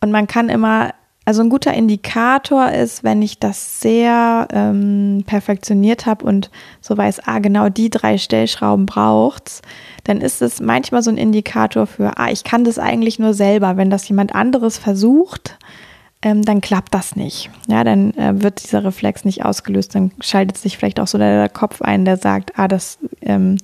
und 0.01 0.11
man 0.11 0.27
kann 0.27 0.49
immer, 0.49 0.93
also 1.25 1.41
ein 1.41 1.49
guter 1.49 1.73
Indikator 1.73 2.69
ist, 2.69 3.03
wenn 3.03 3.21
ich 3.21 3.39
das 3.39 3.79
sehr 3.79 4.47
ähm, 4.51 5.23
perfektioniert 5.25 6.05
habe 6.05 6.25
und 6.25 6.51
so 6.81 6.97
weiß, 6.97 7.21
ah, 7.25 7.39
genau 7.39 7.69
die 7.69 7.89
drei 7.89 8.17
Stellschrauben 8.17 8.85
braucht's, 8.85 9.61
dann 10.03 10.19
ist 10.19 10.41
es 10.41 10.59
manchmal 10.59 11.01
so 11.01 11.09
ein 11.09 11.17
Indikator 11.17 11.87
für, 11.87 12.17
ah, 12.17 12.29
ich 12.29 12.43
kann 12.43 12.65
das 12.65 12.79
eigentlich 12.79 13.17
nur 13.17 13.33
selber. 13.33 13.77
Wenn 13.77 13.89
das 13.89 14.07
jemand 14.09 14.35
anderes 14.35 14.77
versucht, 14.77 15.57
ähm, 16.23 16.41
dann 16.41 16.61
klappt 16.61 16.93
das 16.93 17.15
nicht. 17.17 17.49
Ja, 17.67 17.83
dann 17.83 18.13
äh, 18.13 18.41
wird 18.41 18.63
dieser 18.63 18.83
Reflex 18.85 19.25
nicht 19.25 19.43
ausgelöst. 19.43 19.93
Dann 19.93 20.11
schaltet 20.21 20.57
sich 20.57 20.77
vielleicht 20.77 20.99
auch 21.01 21.07
so 21.07 21.17
der, 21.17 21.49
Kopf 21.49 21.81
ein, 21.81 22.05
der 22.05 22.15
sagt, 22.17 22.57
ah, 22.57 22.69
das 22.69 22.97
ähm, 23.21 23.57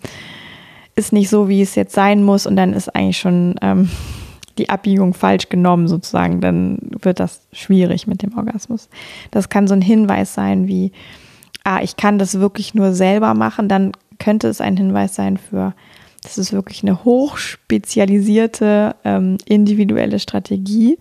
ist 0.96 1.14
nicht 1.14 1.30
so, 1.30 1.48
wie 1.48 1.62
es 1.62 1.76
jetzt 1.76 1.96
sein 1.96 2.22
muss. 2.22 2.46
Und 2.46 2.58
dann 2.58 2.74
ist 2.74 2.94
eigentlich 2.94 3.18
schon 3.18 3.56
ähm, 3.62 3.90
die 4.58 4.70
Abbiegung 4.70 5.14
falsch 5.14 5.48
genommen 5.48 5.88
sozusagen, 5.88 6.42
dann 6.42 6.80
wird 7.02 7.22
das 7.22 7.40
schwierig 7.54 8.08
mit 8.08 8.22
dem 8.22 8.38
Orgasmus. 8.38 8.90
Das 9.32 9.48
kann 9.48 9.70
so 9.70 9.74
ein 9.74 9.82
Hinweis 9.82 10.34
sein 10.34 10.68
wie, 10.68 10.92
ah, 11.64 11.80
ich 11.82 11.96
kann 11.96 12.20
das 12.20 12.42
wirklich 12.42 12.74
nur 12.74 12.92
selber 12.92 13.34
machen, 13.36 13.70
dann 13.70 13.94
könnte 14.20 14.50
es 14.50 14.60
ein 14.60 14.76
Hinweis 14.76 15.16
sein 15.16 15.38
für, 15.38 15.74
das 16.24 16.38
ist 16.38 16.52
wirklich 16.52 16.84
eine 16.84 17.06
hochspezialisierte, 17.06 18.98
ähm, 19.06 19.38
individuelle 19.46 20.20
Strategie, 20.20 20.98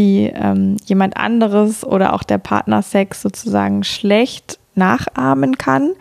die 0.00 0.30
ähm, 0.34 0.76
jemand 0.86 1.16
anderes 1.16 1.84
oder 1.84 2.14
auch 2.14 2.22
der 2.22 2.38
Partnersex 2.38 3.22
sozusagen 3.22 3.84
schlecht 3.84 4.58
nachahmen 4.74 5.58
kann 5.58 5.92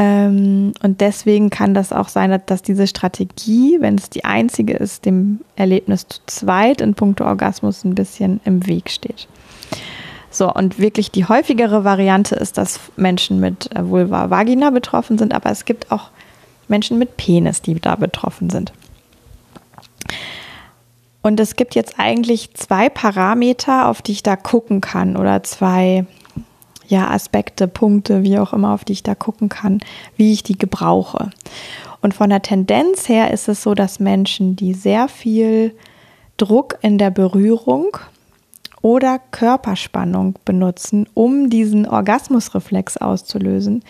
ähm, 0.00 0.72
und 0.82 1.02
deswegen 1.02 1.50
kann 1.50 1.74
das 1.74 1.92
auch 1.92 2.08
sein, 2.08 2.40
dass 2.46 2.62
diese 2.62 2.86
Strategie, 2.86 3.76
wenn 3.80 3.96
es 3.96 4.08
die 4.08 4.24
einzige 4.24 4.72
ist, 4.72 5.04
dem 5.04 5.40
Erlebnis 5.56 6.06
zu 6.08 6.20
zweit 6.24 6.80
in 6.80 6.94
puncto 6.94 7.26
Orgasmus 7.26 7.84
ein 7.84 7.94
bisschen 7.94 8.40
im 8.46 8.66
Weg 8.66 8.88
steht. 8.88 9.28
So, 10.30 10.50
und 10.50 10.78
wirklich 10.78 11.10
die 11.10 11.26
häufigere 11.26 11.84
Variante 11.84 12.34
ist, 12.34 12.56
dass 12.56 12.80
Menschen 12.96 13.40
mit 13.40 13.76
äh, 13.76 13.86
Vulva 13.86 14.30
Vagina 14.30 14.70
betroffen 14.70 15.18
sind, 15.18 15.34
aber 15.34 15.50
es 15.50 15.66
gibt 15.66 15.92
auch 15.92 16.08
Menschen 16.66 16.98
mit 16.98 17.18
Penis, 17.18 17.60
die 17.60 17.74
da 17.74 17.94
betroffen 17.94 18.48
sind. 18.48 18.72
Und 21.22 21.38
es 21.38 21.56
gibt 21.56 21.74
jetzt 21.74 21.94
eigentlich 21.98 22.54
zwei 22.54 22.88
Parameter, 22.88 23.88
auf 23.88 24.02
die 24.02 24.12
ich 24.12 24.22
da 24.22 24.36
gucken 24.36 24.80
kann 24.80 25.16
oder 25.16 25.42
zwei 25.42 26.06
ja, 26.88 27.08
Aspekte, 27.08 27.68
Punkte, 27.68 28.22
wie 28.22 28.38
auch 28.38 28.52
immer, 28.52 28.72
auf 28.72 28.84
die 28.84 28.94
ich 28.94 29.02
da 29.02 29.14
gucken 29.14 29.48
kann, 29.48 29.80
wie 30.16 30.32
ich 30.32 30.42
die 30.42 30.58
gebrauche. 30.58 31.30
Und 32.02 32.14
von 32.14 32.30
der 32.30 32.42
Tendenz 32.42 33.08
her 33.08 33.30
ist 33.30 33.48
es 33.48 33.62
so, 33.62 33.74
dass 33.74 34.00
Menschen, 34.00 34.56
die 34.56 34.74
sehr 34.74 35.08
viel 35.08 35.74
Druck 36.36 36.78
in 36.80 36.98
der 36.98 37.10
Berührung 37.10 37.96
oder 38.82 39.20
Körperspannung 39.30 40.38
benutzen, 40.44 41.06
um 41.12 41.50
diesen 41.50 41.86
Orgasmusreflex 41.86 42.96
auszulösen, 42.96 43.84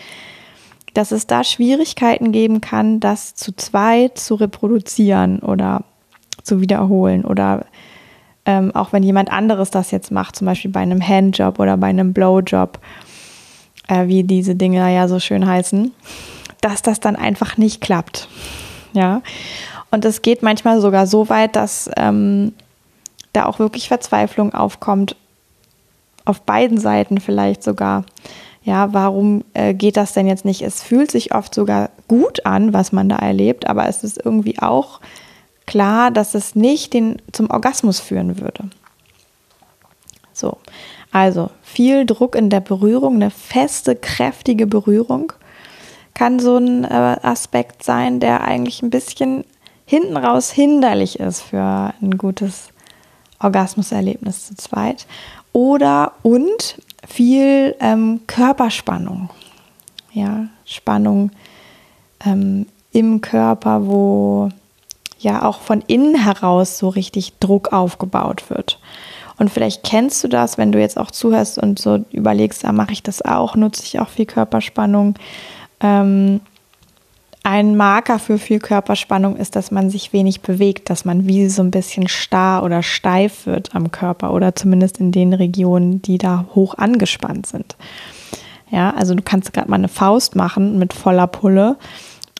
dass 0.93 1.11
es 1.13 1.25
da 1.25 1.45
Schwierigkeiten 1.45 2.33
geben 2.33 2.59
kann, 2.59 2.99
das 2.99 3.33
zu 3.33 3.55
zweit 3.55 4.17
zu 4.19 4.35
reproduzieren 4.35 5.39
oder 5.39 5.85
zu 6.43 6.61
wiederholen 6.61 7.25
oder 7.25 7.65
ähm, 8.45 8.73
auch 8.75 8.91
wenn 8.91 9.03
jemand 9.03 9.31
anderes 9.31 9.69
das 9.69 9.91
jetzt 9.91 10.11
macht, 10.11 10.35
zum 10.35 10.45
Beispiel 10.45 10.71
bei 10.71 10.79
einem 10.79 11.05
Handjob 11.05 11.59
oder 11.59 11.77
bei 11.77 11.87
einem 11.87 12.13
Blowjob, 12.13 12.79
äh, 13.87 14.07
wie 14.07 14.23
diese 14.23 14.55
Dinge 14.55 14.93
ja 14.93 15.07
so 15.07 15.19
schön 15.19 15.45
heißen, 15.45 15.91
dass 16.61 16.81
das 16.81 16.99
dann 16.99 17.15
einfach 17.15 17.57
nicht 17.57 17.81
klappt. 17.81 18.27
Ja. 18.93 19.21
Und 19.91 20.05
es 20.05 20.21
geht 20.21 20.41
manchmal 20.41 20.81
sogar 20.81 21.05
so 21.05 21.29
weit, 21.29 21.55
dass 21.55 21.89
ähm, 21.97 22.53
da 23.33 23.45
auch 23.45 23.59
wirklich 23.59 23.87
Verzweiflung 23.87 24.53
aufkommt, 24.53 25.15
auf 26.25 26.41
beiden 26.41 26.77
Seiten 26.77 27.19
vielleicht 27.19 27.63
sogar. 27.63 28.05
Ja, 28.63 28.93
warum 28.93 29.43
äh, 29.53 29.73
geht 29.73 29.97
das 29.97 30.13
denn 30.13 30.27
jetzt 30.27 30.45
nicht? 30.45 30.61
Es 30.61 30.83
fühlt 30.83 31.09
sich 31.09 31.33
oft 31.33 31.53
sogar 31.53 31.89
gut 32.07 32.45
an, 32.45 32.73
was 32.73 32.91
man 32.91 33.09
da 33.09 33.15
erlebt, 33.15 33.67
aber 33.67 33.87
es 33.87 34.03
ist 34.03 34.23
irgendwie 34.23 34.59
auch 34.59 34.99
klar, 35.71 36.11
dass 36.11 36.35
es 36.35 36.53
nicht 36.53 36.91
den, 36.91 37.21
zum 37.31 37.49
Orgasmus 37.49 38.01
führen 38.01 38.41
würde. 38.41 38.65
So, 40.33 40.57
also 41.13 41.49
viel 41.61 42.05
Druck 42.05 42.35
in 42.35 42.49
der 42.49 42.59
Berührung, 42.59 43.15
eine 43.15 43.31
feste, 43.31 43.95
kräftige 43.95 44.67
Berührung 44.67 45.31
kann 46.13 46.41
so 46.41 46.57
ein 46.57 46.83
äh, 46.83 47.15
Aspekt 47.21 47.83
sein, 47.83 48.19
der 48.19 48.41
eigentlich 48.41 48.81
ein 48.81 48.89
bisschen 48.89 49.45
hinten 49.85 50.17
raus 50.17 50.51
hinderlich 50.51 51.21
ist 51.21 51.41
für 51.41 51.93
ein 52.01 52.17
gutes 52.17 52.67
Orgasmuserlebnis 53.39 54.47
zu 54.47 54.55
zweit. 54.55 55.07
Oder 55.53 56.11
und 56.21 56.81
viel 57.07 57.77
ähm, 57.79 58.19
Körperspannung. 58.27 59.29
Ja, 60.11 60.47
Spannung 60.65 61.31
ähm, 62.25 62.65
im 62.91 63.21
Körper, 63.21 63.87
wo 63.87 64.49
ja 65.23 65.43
auch 65.43 65.59
von 65.59 65.81
innen 65.87 66.15
heraus 66.15 66.77
so 66.77 66.89
richtig 66.89 67.33
Druck 67.39 67.73
aufgebaut 67.73 68.49
wird. 68.49 68.79
Und 69.37 69.49
vielleicht 69.49 69.83
kennst 69.83 70.23
du 70.23 70.27
das, 70.27 70.57
wenn 70.57 70.71
du 70.71 70.79
jetzt 70.79 70.99
auch 70.99 71.09
zuhörst 71.09 71.57
und 71.57 71.79
so 71.79 72.05
überlegst, 72.11 72.63
ah, 72.63 72.71
mache 72.71 72.91
ich 72.91 73.01
das 73.01 73.23
auch, 73.23 73.55
nutze 73.55 73.83
ich 73.83 73.99
auch 73.99 74.09
viel 74.09 74.27
Körperspannung. 74.27 75.15
Ähm, 75.79 76.41
ein 77.43 77.75
Marker 77.75 78.19
für 78.19 78.37
viel 78.37 78.59
Körperspannung 78.59 79.35
ist, 79.35 79.55
dass 79.55 79.71
man 79.71 79.89
sich 79.89 80.13
wenig 80.13 80.41
bewegt, 80.41 80.91
dass 80.91 81.05
man 81.05 81.25
wie 81.25 81.49
so 81.49 81.63
ein 81.63 81.71
bisschen 81.71 82.07
starr 82.07 82.61
oder 82.63 82.83
steif 82.83 83.47
wird 83.47 83.73
am 83.73 83.89
Körper 83.89 84.33
oder 84.33 84.53
zumindest 84.53 84.99
in 84.99 85.11
den 85.11 85.33
Regionen, 85.33 86.03
die 86.03 86.19
da 86.19 86.45
hoch 86.53 86.75
angespannt 86.75 87.47
sind. 87.47 87.75
Ja, 88.69 88.91
also 88.91 89.15
du 89.15 89.23
kannst 89.23 89.53
gerade 89.53 89.69
mal 89.69 89.77
eine 89.77 89.87
Faust 89.87 90.35
machen 90.35 90.77
mit 90.77 90.93
voller 90.93 91.27
Pulle, 91.27 91.77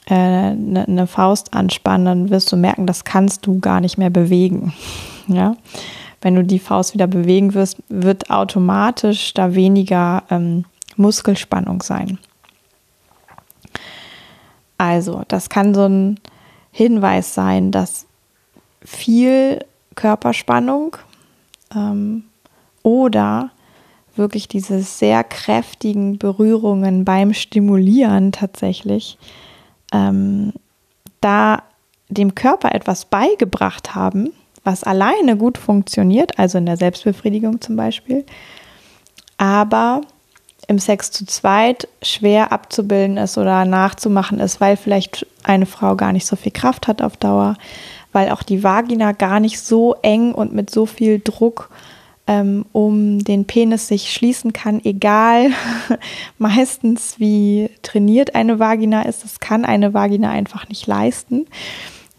eine, 0.08 0.86
eine 0.88 1.08
Faust 1.08 1.54
anspannen, 1.54 2.06
dann 2.06 2.30
wirst 2.30 2.52
du 2.52 2.58
merken, 2.58 2.88
das 2.88 3.04
kannst 3.04 3.46
du 3.46 3.60
gar 3.60 3.82
nicht 3.82 3.98
mehr 3.98 4.10
bewegen. 4.10 4.74
Ja, 5.28 5.56
wenn 6.22 6.36
du 6.36 6.44
die 6.44 6.60
Faust 6.60 6.94
wieder 6.94 7.08
bewegen 7.08 7.54
wirst, 7.54 7.78
wird 7.88 8.32
automatisch 8.32 9.34
da 9.36 9.54
weniger 9.54 10.24
ähm, 10.30 10.66
Muskelspannung 10.98 11.84
sein. 11.84 12.18
Also, 14.78 15.22
das 15.28 15.50
kann 15.50 15.76
so 15.76 15.86
ein 15.86 16.20
Hinweis 16.72 17.36
sein, 17.36 17.72
dass 17.72 18.08
viel 18.84 19.64
Körperspannung 19.96 20.98
ähm, 21.74 22.24
oder 22.84 23.52
wirklich 24.16 24.48
diese 24.48 24.82
sehr 24.82 25.24
kräftigen 25.24 26.18
Berührungen 26.18 27.06
beim 27.06 27.34
Stimulieren 27.34 28.32
tatsächlich 28.32 29.18
ähm, 29.92 30.54
da 31.22 31.64
dem 32.10 32.36
Körper 32.36 32.76
etwas 32.76 33.06
beigebracht 33.06 33.96
haben, 33.96 34.32
was 34.64 34.84
alleine 34.84 35.38
gut 35.38 35.58
funktioniert, 35.58 36.38
also 36.38 36.58
in 36.58 36.66
der 36.66 36.78
Selbstbefriedigung 36.78 37.62
zum 37.62 37.76
Beispiel, 37.76 38.26
aber 39.38 40.02
im 40.68 40.78
Sex 40.78 41.12
zu 41.12 41.26
zweit 41.26 41.88
schwer 42.02 42.52
abzubilden 42.52 43.18
ist 43.18 43.38
oder 43.38 43.66
nachzumachen 43.66 44.40
ist, 44.40 44.62
weil 44.62 44.78
vielleicht 44.78 45.26
eine 45.44 45.66
Frau 45.66 45.96
gar 45.96 46.14
nicht 46.14 46.26
so 46.26 46.36
viel 46.36 46.52
Kraft 46.52 46.88
hat 46.88 47.02
auf 47.02 47.18
Dauer, 47.18 47.56
weil 48.12 48.30
auch 48.30 48.44
die 48.44 48.64
Vagina 48.64 49.12
gar 49.14 49.40
nicht 49.40 49.60
so 49.60 49.96
eng 50.02 50.34
und 50.34 50.54
mit 50.54 50.70
so 50.70 50.86
viel 50.86 51.20
Druck 51.20 51.70
ähm, 52.28 52.66
um 52.72 53.24
den 53.24 53.46
Penis 53.46 53.88
sich 53.88 54.14
schließen 54.14 54.54
kann, 54.54 54.84
egal 54.84 55.52
meistens 56.38 57.20
wie 57.20 57.70
trainiert 57.82 58.36
eine 58.36 58.60
Vagina 58.60 59.04
ist. 59.04 59.24
Das 59.24 59.40
kann 59.40 59.66
eine 59.66 59.94
Vagina 59.94 60.30
einfach 60.30 60.70
nicht 60.70 60.88
leisten. 60.88 61.48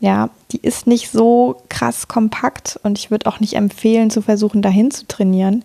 Ja, 0.00 0.30
die 0.50 0.59
ist 0.61 0.87
nicht 0.87 1.11
so 1.11 1.62
krass 1.68 2.09
kompakt 2.09 2.78
und 2.82 2.99
ich 2.99 3.11
würde 3.11 3.26
auch 3.26 3.38
nicht 3.38 3.54
empfehlen, 3.54 4.11
zu 4.11 4.21
versuchen, 4.21 4.61
dahin 4.61 4.90
zu 4.90 5.06
trainieren 5.06 5.64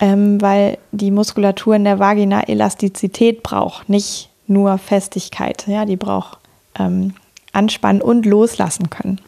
ähm, 0.00 0.40
weil 0.40 0.78
die 0.92 1.10
Muskulatur 1.10 1.76
in 1.76 1.84
der 1.84 1.98
Vagina 1.98 2.40
Elastizität 2.42 3.42
braucht, 3.42 3.88
nicht 3.88 4.30
nur 4.46 4.78
Festigkeit. 4.78 5.66
Ja, 5.68 5.84
die 5.84 5.96
braucht 5.96 6.38
ähm, 6.78 7.14
anspannen 7.52 8.02
und 8.02 8.26
loslassen 8.26 8.90
können. 8.90 9.20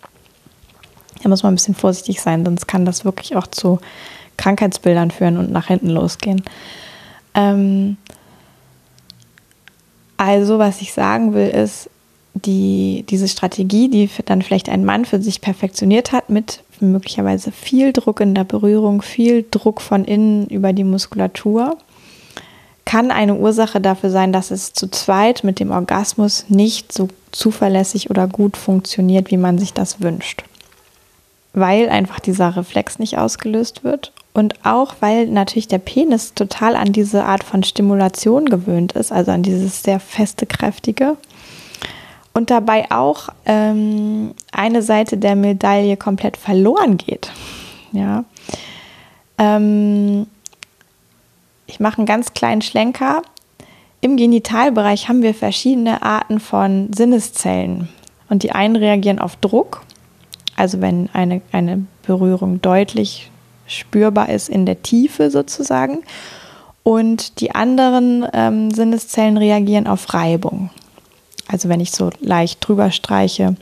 Da 1.23 1.29
muss 1.29 1.43
man 1.43 1.53
ein 1.53 1.57
bisschen 1.57 1.75
vorsichtig 1.75 2.21
sein, 2.21 2.45
sonst 2.45 2.67
kann 2.67 2.85
das 2.85 3.05
wirklich 3.05 3.37
auch 3.37 3.47
zu 3.47 3.79
Krankheitsbildern 4.37 5.11
führen 5.11 5.39
und 5.39 5.51
nach 5.51 5.69
hinten 5.69 5.91
losgehen. 5.91 6.43
Ähm, 7.35 7.97
also, 10.17 10.59
was 10.59 10.81
ich 10.81 10.93
sagen 10.93 11.35
will, 11.35 11.49
ist, 11.49 11.89
die, 12.35 13.05
diese 13.09 13.29
Strategie, 13.29 13.89
die 13.89 14.09
dann 14.25 14.43
vielleicht 14.43 14.69
ein 14.69 14.85
Mann 14.85 15.05
für 15.05 15.21
sich 15.21 15.41
perfektioniert 15.41 16.13
hat, 16.13 16.31
mit 16.31 16.63
möglicherweise 16.81 17.53
viel 17.53 17.93
Druck 17.93 18.21
in 18.21 18.35
der 18.35 18.45
Berührung, 18.45 19.03
viel 19.03 19.45
Druck 19.51 19.81
von 19.81 20.05
innen 20.05 20.47
über 20.47 20.73
die 20.73 20.85
Muskulatur, 20.85 21.77
kann 22.85 23.11
eine 23.11 23.37
Ursache 23.37 23.81
dafür 23.81 24.11
sein, 24.11 24.33
dass 24.33 24.51
es 24.51 24.73
zu 24.73 24.91
zweit 24.91 25.45
mit 25.45 25.61
dem 25.61 25.71
Orgasmus 25.71 26.47
nicht 26.49 26.93
so 26.93 27.09
zuverlässig 27.31 28.11
oder 28.11 28.27
gut 28.27 28.57
funktioniert, 28.57 29.31
wie 29.31 29.37
man 29.37 29.59
sich 29.59 29.73
das 29.73 30.01
wünscht. 30.01 30.45
Weil 31.55 31.89
einfach 31.89 32.21
dieser 32.21 32.57
Reflex 32.57 32.99
nicht 32.99 33.19
ausgelöst 33.19 33.85
wird 33.85 34.13
und 34.33 34.65
auch 34.65 34.95
weil 35.01 35.27
natürlich 35.27 35.69
der 35.69 35.79
Penis 35.79 36.33
total 36.35 36.77
an 36.77 36.93
diese 36.93 37.25
Art 37.25 37.45
von 37.45 37.63
Stimulation 37.63 38.47
gewöhnt 38.47 38.93
ist, 38.93 39.13
also 39.13 39.33
an 39.33 39.43
dieses 39.43 39.83
sehr 39.83 40.01
feste, 40.01 40.47
kräftige 40.47 41.17
und 42.35 42.51
dabei 42.51 42.91
auch 42.91 43.29
ähm, 43.45 44.35
eine 44.53 44.83
Seite 44.83 45.19
der 45.19 45.37
Medaille 45.37 45.97
komplett 45.97 46.37
verloren 46.37 46.97
geht. 46.97 47.31
Ja. 47.93 48.25
Ähm, 49.39 50.27
ich 51.67 51.81
mache 51.81 51.99
einen 51.99 52.07
ganz 52.07 52.33
kleinen 52.33 52.63
Schlenker. 52.63 53.23
Im 54.01 54.17
Genitalbereich 54.17 55.09
haben 55.09 55.23
wir 55.23 55.35
verschiedene 55.35 56.03
Arten 56.03 56.41
von 56.41 56.93
Sinneszellen. 56.93 57.89
Und 58.29 58.43
die 58.43 58.53
einen 58.53 58.77
reagieren 58.77 59.19
auf 59.19 59.37
Druck, 59.37 59.83
also 60.57 60.81
wenn 60.81 61.09
eine, 61.13 61.41
eine 61.53 61.85
Berührung 62.07 62.61
deutlich 62.61 63.31
spürbar 63.67 64.29
ist 64.29 64.49
in 64.49 64.67
der 64.67 64.83
Tiefe 64.83 65.31
sozusagen. 65.31 66.03
Und 66.83 67.41
die 67.41 67.55
anderen 67.55 68.27
ähm, 68.33 68.71
Sinneszellen 68.73 69.37
reagieren 69.37 69.87
auf 69.87 70.13
Reibung. 70.13 70.71
Also 71.47 71.69
wenn 71.69 71.81
ich 71.81 71.93
so 71.93 72.11
leicht 72.21 72.67
drüber 72.67 72.91
streiche, 72.91 73.57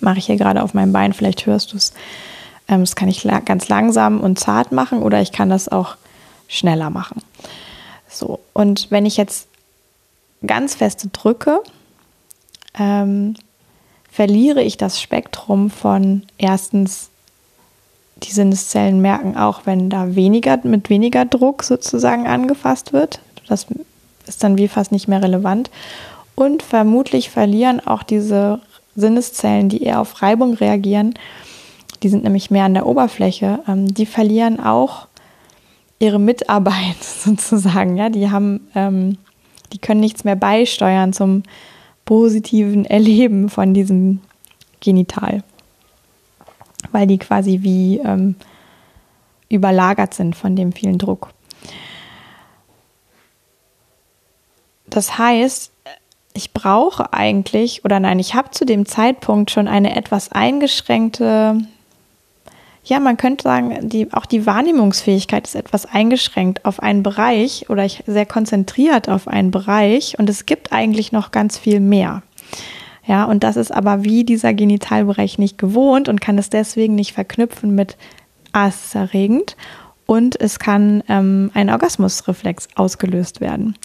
mache 0.00 0.18
ich 0.18 0.26
hier 0.26 0.36
gerade 0.36 0.62
auf 0.62 0.74
meinem 0.74 0.92
Bein, 0.92 1.12
vielleicht 1.12 1.46
hörst 1.46 1.72
du 1.72 1.76
es. 1.76 1.92
Ähm, 2.68 2.80
das 2.80 2.96
kann 2.96 3.08
ich 3.08 3.28
ganz 3.44 3.68
langsam 3.68 4.20
und 4.20 4.38
zart 4.38 4.72
machen 4.72 5.02
oder 5.02 5.20
ich 5.20 5.32
kann 5.32 5.48
das 5.48 5.68
auch 5.68 5.96
schneller 6.48 6.90
machen. 6.90 7.22
So, 8.08 8.40
und 8.52 8.90
wenn 8.90 9.06
ich 9.06 9.16
jetzt 9.16 9.48
ganz 10.44 10.74
feste 10.74 11.08
drücke, 11.08 11.60
ähm, 12.78 13.34
verliere 14.16 14.62
ich 14.62 14.78
das 14.78 14.98
Spektrum 14.98 15.68
von 15.68 16.22
erstens, 16.38 17.10
die 18.22 18.32
Sinneszellen 18.32 19.02
merken 19.02 19.36
auch, 19.36 19.66
wenn 19.66 19.90
da 19.90 20.14
weniger, 20.14 20.58
mit 20.62 20.88
weniger 20.88 21.26
Druck 21.26 21.62
sozusagen 21.62 22.26
angefasst 22.26 22.94
wird. 22.94 23.20
Das 23.46 23.66
ist 24.26 24.42
dann 24.42 24.56
wie 24.56 24.68
fast 24.68 24.90
nicht 24.90 25.06
mehr 25.06 25.22
relevant. 25.22 25.70
Und 26.34 26.62
vermutlich 26.62 27.28
verlieren 27.28 27.86
auch 27.86 28.02
diese 28.02 28.62
Sinneszellen, 28.94 29.68
die 29.68 29.82
eher 29.82 30.00
auf 30.00 30.22
Reibung 30.22 30.54
reagieren, 30.54 31.12
die 32.02 32.08
sind 32.08 32.24
nämlich 32.24 32.50
mehr 32.50 32.64
an 32.64 32.72
der 32.72 32.86
Oberfläche, 32.86 33.58
ähm, 33.68 33.92
die 33.92 34.06
verlieren 34.06 34.60
auch 34.60 35.08
ihre 35.98 36.18
Mitarbeit 36.18 36.96
sozusagen. 37.02 37.98
Ja, 37.98 38.08
die 38.08 38.30
haben, 38.30 38.66
ähm, 38.74 39.18
die 39.74 39.78
können 39.78 40.00
nichts 40.00 40.24
mehr 40.24 40.36
beisteuern 40.36 41.12
zum 41.12 41.42
positiven 42.06 42.86
Erleben 42.86 43.50
von 43.50 43.74
diesem 43.74 44.20
Genital, 44.80 45.42
weil 46.92 47.06
die 47.06 47.18
quasi 47.18 47.58
wie 47.62 47.98
ähm, 47.98 48.36
überlagert 49.50 50.14
sind 50.14 50.34
von 50.34 50.56
dem 50.56 50.72
vielen 50.72 50.96
Druck. 50.96 51.30
Das 54.86 55.18
heißt, 55.18 55.72
ich 56.32 56.52
brauche 56.52 57.12
eigentlich, 57.12 57.84
oder 57.84 57.98
nein, 58.00 58.18
ich 58.18 58.34
habe 58.34 58.50
zu 58.50 58.64
dem 58.64 58.86
Zeitpunkt 58.86 59.50
schon 59.50 59.68
eine 59.68 59.96
etwas 59.96 60.30
eingeschränkte, 60.32 61.58
ja, 62.86 63.00
man 63.00 63.16
könnte 63.16 63.42
sagen, 63.42 63.88
die, 63.88 64.12
auch 64.12 64.26
die 64.26 64.46
Wahrnehmungsfähigkeit 64.46 65.44
ist 65.46 65.56
etwas 65.56 65.86
eingeschränkt 65.86 66.64
auf 66.64 66.80
einen 66.80 67.02
Bereich 67.02 67.68
oder 67.68 67.86
sehr 68.06 68.26
konzentriert 68.26 69.08
auf 69.08 69.26
einen 69.26 69.50
Bereich 69.50 70.16
und 70.18 70.30
es 70.30 70.46
gibt 70.46 70.72
eigentlich 70.72 71.10
noch 71.10 71.32
ganz 71.32 71.58
viel 71.58 71.80
mehr. 71.80 72.22
Ja, 73.04 73.24
und 73.24 73.42
das 73.42 73.56
ist 73.56 73.72
aber 73.72 74.04
wie 74.04 74.24
dieser 74.24 74.54
Genitalbereich 74.54 75.38
nicht 75.38 75.58
gewohnt 75.58 76.08
und 76.08 76.20
kann 76.20 76.38
es 76.38 76.48
deswegen 76.48 76.94
nicht 76.94 77.12
verknüpfen 77.12 77.74
mit, 77.74 77.96
erregend 78.94 79.54
und 80.06 80.40
es 80.40 80.58
kann 80.58 81.02
ähm, 81.08 81.50
ein 81.52 81.68
Orgasmusreflex 81.68 82.68
ausgelöst 82.74 83.42
werden. 83.42 83.76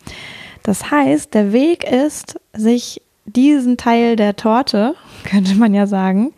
Das 0.63 0.91
heißt, 0.91 1.33
der 1.33 1.51
Weg 1.51 1.83
ist, 1.83 2.39
sich 2.53 3.01
diesen 3.25 3.75
Teil 3.75 4.15
der 4.15 4.37
Torte, 4.37 4.95
könnte 5.25 5.55
man 5.55 5.73
ja 5.73 5.87
sagen, 5.87 6.31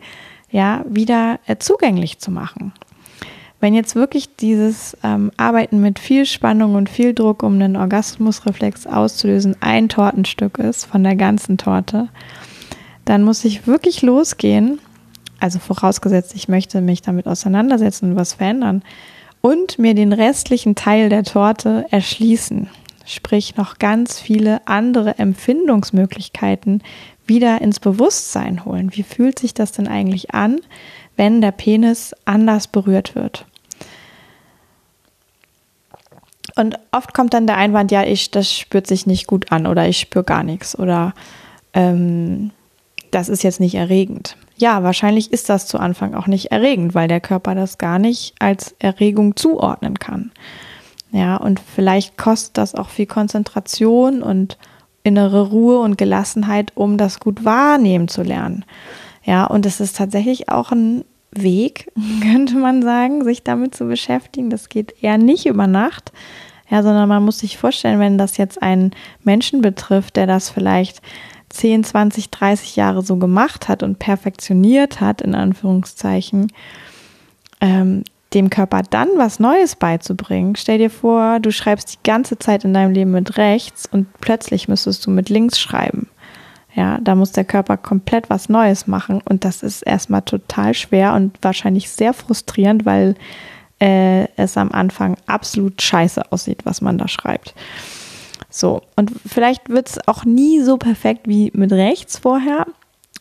ja, 0.54 0.84
wieder 0.88 1.40
äh, 1.48 1.56
zugänglich 1.56 2.20
zu 2.20 2.30
machen. 2.30 2.72
Wenn 3.58 3.74
jetzt 3.74 3.96
wirklich 3.96 4.36
dieses 4.36 4.96
ähm, 5.02 5.32
Arbeiten 5.36 5.80
mit 5.80 5.98
viel 5.98 6.26
Spannung 6.26 6.76
und 6.76 6.88
viel 6.88 7.12
Druck, 7.12 7.42
um 7.42 7.54
einen 7.54 7.74
Orgasmusreflex 7.74 8.86
auszulösen, 8.86 9.56
ein 9.58 9.88
Tortenstück 9.88 10.58
ist 10.58 10.84
von 10.84 11.02
der 11.02 11.16
ganzen 11.16 11.58
Torte, 11.58 12.08
dann 13.04 13.24
muss 13.24 13.44
ich 13.44 13.66
wirklich 13.66 14.02
losgehen, 14.02 14.78
also 15.40 15.58
vorausgesetzt, 15.58 16.36
ich 16.36 16.46
möchte 16.46 16.80
mich 16.80 17.02
damit 17.02 17.26
auseinandersetzen 17.26 18.12
und 18.12 18.16
was 18.16 18.34
verändern 18.34 18.84
und 19.40 19.80
mir 19.80 19.94
den 19.94 20.12
restlichen 20.12 20.76
Teil 20.76 21.08
der 21.08 21.24
Torte 21.24 21.84
erschließen 21.90 22.68
sprich 23.04 23.56
noch 23.56 23.78
ganz 23.78 24.18
viele 24.18 24.66
andere 24.66 25.18
Empfindungsmöglichkeiten 25.18 26.82
wieder 27.26 27.60
ins 27.60 27.80
Bewusstsein 27.80 28.64
holen. 28.64 28.90
Wie 28.94 29.02
fühlt 29.02 29.38
sich 29.38 29.54
das 29.54 29.72
denn 29.72 29.88
eigentlich 29.88 30.34
an, 30.34 30.60
wenn 31.16 31.40
der 31.40 31.52
Penis 31.52 32.14
anders 32.24 32.68
berührt 32.68 33.14
wird. 33.14 33.46
Und 36.56 36.78
oft 36.92 37.14
kommt 37.14 37.34
dann 37.34 37.46
der 37.46 37.56
Einwand, 37.56 37.90
ja, 37.90 38.04
ich, 38.04 38.30
das 38.30 38.52
spürt 38.52 38.86
sich 38.86 39.06
nicht 39.06 39.26
gut 39.26 39.50
an 39.50 39.66
oder 39.66 39.88
ich 39.88 39.98
spüre 39.98 40.24
gar 40.24 40.44
nichts 40.44 40.78
oder 40.78 41.14
ähm, 41.72 42.52
das 43.10 43.28
ist 43.28 43.42
jetzt 43.42 43.60
nicht 43.60 43.74
erregend. 43.74 44.36
Ja, 44.56 44.84
wahrscheinlich 44.84 45.32
ist 45.32 45.48
das 45.48 45.66
zu 45.66 45.78
Anfang 45.78 46.14
auch 46.14 46.28
nicht 46.28 46.52
erregend, 46.52 46.94
weil 46.94 47.08
der 47.08 47.20
Körper 47.20 47.56
das 47.56 47.78
gar 47.78 47.98
nicht 47.98 48.34
als 48.38 48.74
Erregung 48.78 49.34
zuordnen 49.34 49.98
kann. 49.98 50.30
Ja, 51.10 51.36
und 51.36 51.60
vielleicht 51.60 52.16
kostet 52.16 52.58
das 52.58 52.74
auch 52.76 52.88
viel 52.88 53.06
Konzentration 53.06 54.22
und 54.22 54.56
innere 55.04 55.48
Ruhe 55.50 55.78
und 55.78 55.98
Gelassenheit, 55.98 56.72
um 56.74 56.96
das 56.96 57.20
gut 57.20 57.44
wahrnehmen 57.44 58.08
zu 58.08 58.22
lernen. 58.22 58.64
Ja, 59.22 59.44
und 59.44 59.64
es 59.66 59.80
ist 59.80 59.96
tatsächlich 59.96 60.48
auch 60.48 60.72
ein 60.72 61.04
Weg, 61.30 61.92
könnte 62.22 62.56
man 62.56 62.82
sagen, 62.82 63.22
sich 63.22 63.44
damit 63.44 63.74
zu 63.74 63.86
beschäftigen. 63.86 64.50
Das 64.50 64.68
geht 64.68 65.02
eher 65.02 65.18
nicht 65.18 65.46
über 65.46 65.66
Nacht, 65.66 66.12
ja, 66.70 66.82
sondern 66.82 67.08
man 67.08 67.24
muss 67.24 67.38
sich 67.38 67.58
vorstellen, 67.58 68.00
wenn 68.00 68.18
das 68.18 68.38
jetzt 68.38 68.62
einen 68.62 68.92
Menschen 69.22 69.60
betrifft, 69.60 70.16
der 70.16 70.26
das 70.26 70.50
vielleicht 70.50 71.02
10, 71.50 71.84
20, 71.84 72.30
30 72.30 72.74
Jahre 72.74 73.02
so 73.02 73.16
gemacht 73.16 73.68
hat 73.68 73.82
und 73.82 73.98
perfektioniert 73.98 75.00
hat, 75.00 75.20
in 75.20 75.34
Anführungszeichen, 75.34 76.52
ähm, 77.60 78.02
dem 78.34 78.50
Körper 78.50 78.82
dann 78.82 79.08
was 79.16 79.38
Neues 79.38 79.76
beizubringen. 79.76 80.56
Stell 80.56 80.78
dir 80.78 80.90
vor, 80.90 81.40
du 81.40 81.52
schreibst 81.52 81.94
die 81.94 82.02
ganze 82.02 82.38
Zeit 82.38 82.64
in 82.64 82.74
deinem 82.74 82.92
Leben 82.92 83.12
mit 83.12 83.36
rechts 83.36 83.86
und 83.90 84.06
plötzlich 84.20 84.68
müsstest 84.68 85.06
du 85.06 85.10
mit 85.10 85.28
links 85.28 85.58
schreiben. 85.58 86.08
Ja, 86.74 86.98
da 87.00 87.14
muss 87.14 87.30
der 87.30 87.44
Körper 87.44 87.76
komplett 87.76 88.28
was 88.30 88.48
Neues 88.48 88.88
machen 88.88 89.22
und 89.28 89.44
das 89.44 89.62
ist 89.62 89.82
erstmal 89.82 90.22
total 90.22 90.74
schwer 90.74 91.14
und 91.14 91.38
wahrscheinlich 91.40 91.88
sehr 91.88 92.12
frustrierend, 92.12 92.84
weil 92.84 93.14
äh, 93.80 94.26
es 94.36 94.56
am 94.56 94.72
Anfang 94.72 95.16
absolut 95.26 95.80
scheiße 95.80 96.32
aussieht, 96.32 96.64
was 96.64 96.80
man 96.80 96.98
da 96.98 97.06
schreibt. 97.06 97.54
So, 98.50 98.82
und 98.96 99.12
vielleicht 99.26 99.68
wird 99.68 99.88
es 99.88 100.08
auch 100.08 100.24
nie 100.24 100.60
so 100.60 100.76
perfekt 100.76 101.28
wie 101.28 101.50
mit 101.54 101.72
rechts 101.72 102.18
vorher, 102.18 102.66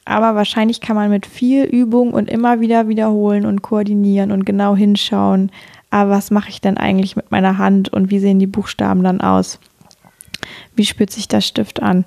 aber 0.05 0.35
wahrscheinlich 0.35 0.81
kann 0.81 0.95
man 0.95 1.09
mit 1.09 1.25
viel 1.25 1.63
Übung 1.63 2.13
und 2.13 2.29
immer 2.29 2.59
wieder 2.59 2.87
wiederholen 2.87 3.45
und 3.45 3.61
koordinieren 3.61 4.31
und 4.31 4.45
genau 4.45 4.75
hinschauen, 4.75 5.51
aber 5.93 6.09
ah, 6.09 6.15
was 6.15 6.31
mache 6.31 6.49
ich 6.49 6.59
denn 6.59 6.77
eigentlich 6.77 7.15
mit 7.15 7.29
meiner 7.29 7.59
Hand 7.59 7.93
und 7.93 8.09
wie 8.09 8.17
sehen 8.17 8.39
die 8.39 8.47
Buchstaben 8.47 9.03
dann 9.03 9.21
aus? 9.21 9.59
Wie 10.75 10.85
spürt 10.85 11.11
sich 11.11 11.27
der 11.27 11.41
Stift 11.41 11.83
an? 11.83 12.03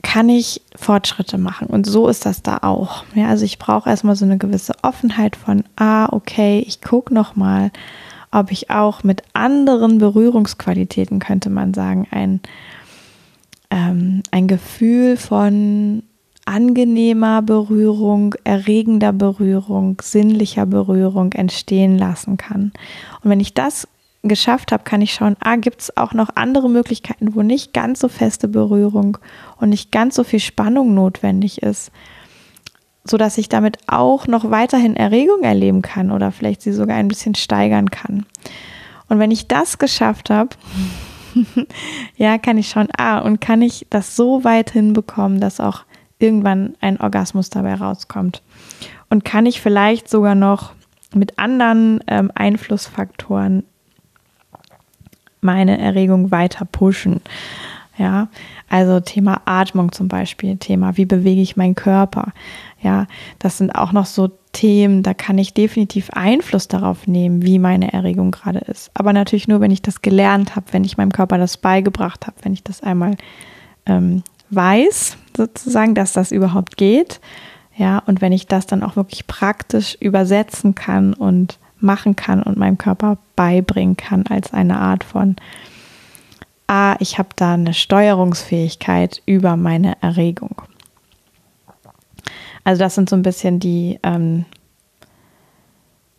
Kann 0.00 0.30
ich 0.30 0.62
Fortschritte 0.74 1.36
machen? 1.36 1.66
Und 1.66 1.84
so 1.84 2.08
ist 2.08 2.24
das 2.24 2.40
da 2.40 2.60
auch. 2.62 3.04
Ja, 3.14 3.28
also 3.28 3.44
ich 3.44 3.58
brauche 3.58 3.90
erstmal 3.90 4.16
so 4.16 4.24
eine 4.24 4.38
gewisse 4.38 4.72
Offenheit 4.80 5.36
von, 5.36 5.64
ah, 5.76 6.08
okay, 6.12 6.64
ich 6.66 6.80
gucke 6.80 7.12
nochmal, 7.12 7.72
ob 8.30 8.50
ich 8.50 8.70
auch 8.70 9.04
mit 9.04 9.22
anderen 9.34 9.98
Berührungsqualitäten, 9.98 11.18
könnte 11.18 11.50
man 11.50 11.74
sagen, 11.74 12.08
ein, 12.10 12.40
ähm, 13.70 14.22
ein 14.30 14.48
Gefühl 14.48 15.18
von 15.18 16.04
angenehmer 16.44 17.42
Berührung, 17.42 18.34
erregender 18.44 19.12
Berührung, 19.12 20.00
sinnlicher 20.02 20.66
Berührung 20.66 21.32
entstehen 21.32 21.98
lassen 21.98 22.36
kann. 22.36 22.72
Und 23.22 23.30
wenn 23.30 23.40
ich 23.40 23.54
das 23.54 23.88
geschafft 24.22 24.72
habe, 24.72 24.84
kann 24.84 25.02
ich 25.02 25.14
schauen, 25.14 25.36
ah, 25.40 25.56
gibt 25.56 25.80
es 25.80 25.96
auch 25.96 26.12
noch 26.12 26.30
andere 26.36 26.68
Möglichkeiten, 26.68 27.34
wo 27.34 27.42
nicht 27.42 27.72
ganz 27.72 28.00
so 28.00 28.08
feste 28.08 28.48
Berührung 28.48 29.18
und 29.58 29.70
nicht 29.70 29.90
ganz 29.90 30.14
so 30.14 30.24
viel 30.24 30.40
Spannung 30.40 30.94
notwendig 30.94 31.62
ist 31.62 31.90
so 33.04 33.16
dass 33.16 33.38
ich 33.38 33.48
damit 33.48 33.78
auch 33.86 34.26
noch 34.26 34.50
weiterhin 34.50 34.96
Erregung 34.96 35.42
erleben 35.42 35.82
kann 35.82 36.10
oder 36.10 36.30
vielleicht 36.30 36.62
sie 36.62 36.72
sogar 36.72 36.96
ein 36.96 37.08
bisschen 37.08 37.34
steigern 37.34 37.90
kann. 37.90 38.26
Und 39.08 39.18
wenn 39.18 39.30
ich 39.30 39.48
das 39.48 39.78
geschafft 39.78 40.30
habe, 40.30 40.50
ja, 42.16 42.38
kann 42.38 42.58
ich 42.58 42.68
schauen, 42.68 42.88
ah, 42.96 43.18
und 43.18 43.40
kann 43.40 43.62
ich 43.62 43.86
das 43.90 44.16
so 44.16 44.44
weit 44.44 44.70
hinbekommen, 44.70 45.40
dass 45.40 45.60
auch 45.60 45.82
irgendwann 46.22 46.74
ein 46.80 47.00
Orgasmus 47.00 47.50
dabei 47.50 47.74
rauskommt. 47.74 48.42
Und 49.10 49.24
kann 49.24 49.46
ich 49.46 49.60
vielleicht 49.60 50.08
sogar 50.08 50.34
noch 50.34 50.72
mit 51.14 51.38
anderen 51.38 52.00
ähm, 52.06 52.30
Einflussfaktoren 52.34 53.64
meine 55.42 55.78
Erregung 55.78 56.30
weiter 56.30 56.64
pushen. 56.64 57.20
Ja, 57.98 58.28
also 58.70 59.00
Thema 59.00 59.42
Atmung 59.44 59.92
zum 59.92 60.08
Beispiel, 60.08 60.56
Thema, 60.56 60.96
wie 60.96 61.04
bewege 61.04 61.42
ich 61.42 61.58
meinen 61.58 61.74
Körper. 61.74 62.32
Ja, 62.80 63.06
das 63.38 63.58
sind 63.58 63.74
auch 63.74 63.92
noch 63.92 64.06
so 64.06 64.30
Themen, 64.52 65.02
da 65.02 65.12
kann 65.14 65.36
ich 65.36 65.52
definitiv 65.52 66.10
Einfluss 66.10 66.68
darauf 66.68 67.06
nehmen, 67.06 67.42
wie 67.42 67.58
meine 67.58 67.92
Erregung 67.92 68.30
gerade 68.30 68.60
ist. 68.60 68.90
Aber 68.94 69.12
natürlich 69.12 69.46
nur, 69.46 69.60
wenn 69.60 69.70
ich 69.70 69.82
das 69.82 70.00
gelernt 70.00 70.56
habe, 70.56 70.66
wenn 70.72 70.84
ich 70.84 70.96
meinem 70.96 71.12
Körper 71.12 71.36
das 71.36 71.58
beigebracht 71.58 72.26
habe, 72.26 72.36
wenn 72.42 72.54
ich 72.54 72.62
das 72.62 72.82
einmal 72.82 73.16
ähm, 73.86 74.22
weiß, 74.54 75.16
sozusagen, 75.36 75.94
dass 75.94 76.12
das 76.12 76.32
überhaupt 76.32 76.76
geht. 76.76 77.20
Ja, 77.76 78.02
und 78.06 78.20
wenn 78.20 78.32
ich 78.32 78.46
das 78.46 78.66
dann 78.66 78.82
auch 78.82 78.96
wirklich 78.96 79.26
praktisch 79.26 79.96
übersetzen 79.98 80.74
kann 80.74 81.14
und 81.14 81.58
machen 81.80 82.16
kann 82.16 82.42
und 82.42 82.56
meinem 82.56 82.78
Körper 82.78 83.18
beibringen 83.34 83.96
kann 83.96 84.26
als 84.28 84.52
eine 84.52 84.78
Art 84.78 85.04
von 85.04 85.36
ah, 86.72 86.96
ich 87.00 87.18
habe 87.18 87.28
da 87.36 87.52
eine 87.52 87.74
Steuerungsfähigkeit 87.74 89.20
über 89.26 89.56
meine 89.56 90.00
Erregung. 90.00 90.62
Also 92.64 92.80
das 92.80 92.94
sind 92.94 93.10
so 93.10 93.16
ein 93.16 93.22
bisschen 93.22 93.60
die, 93.60 93.98
ähm, 94.02 94.46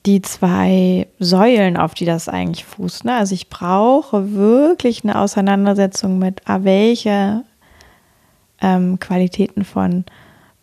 die 0.06 0.22
zwei 0.22 1.08
Säulen, 1.18 1.76
auf 1.76 1.96
die 1.96 2.06
das 2.06 2.30
eigentlich 2.30 2.66
fußt. 2.66 3.06
Ne? 3.06 3.16
Also 3.16 3.34
ich 3.34 3.50
brauche 3.50 4.34
wirklich 4.34 5.04
eine 5.04 5.18
Auseinandersetzung 5.18 6.20
mit, 6.20 6.42
ah, 6.46 6.60
welche 6.64 7.44
ähm, 8.64 9.00
Qualitäten 9.00 9.64
von 9.64 10.06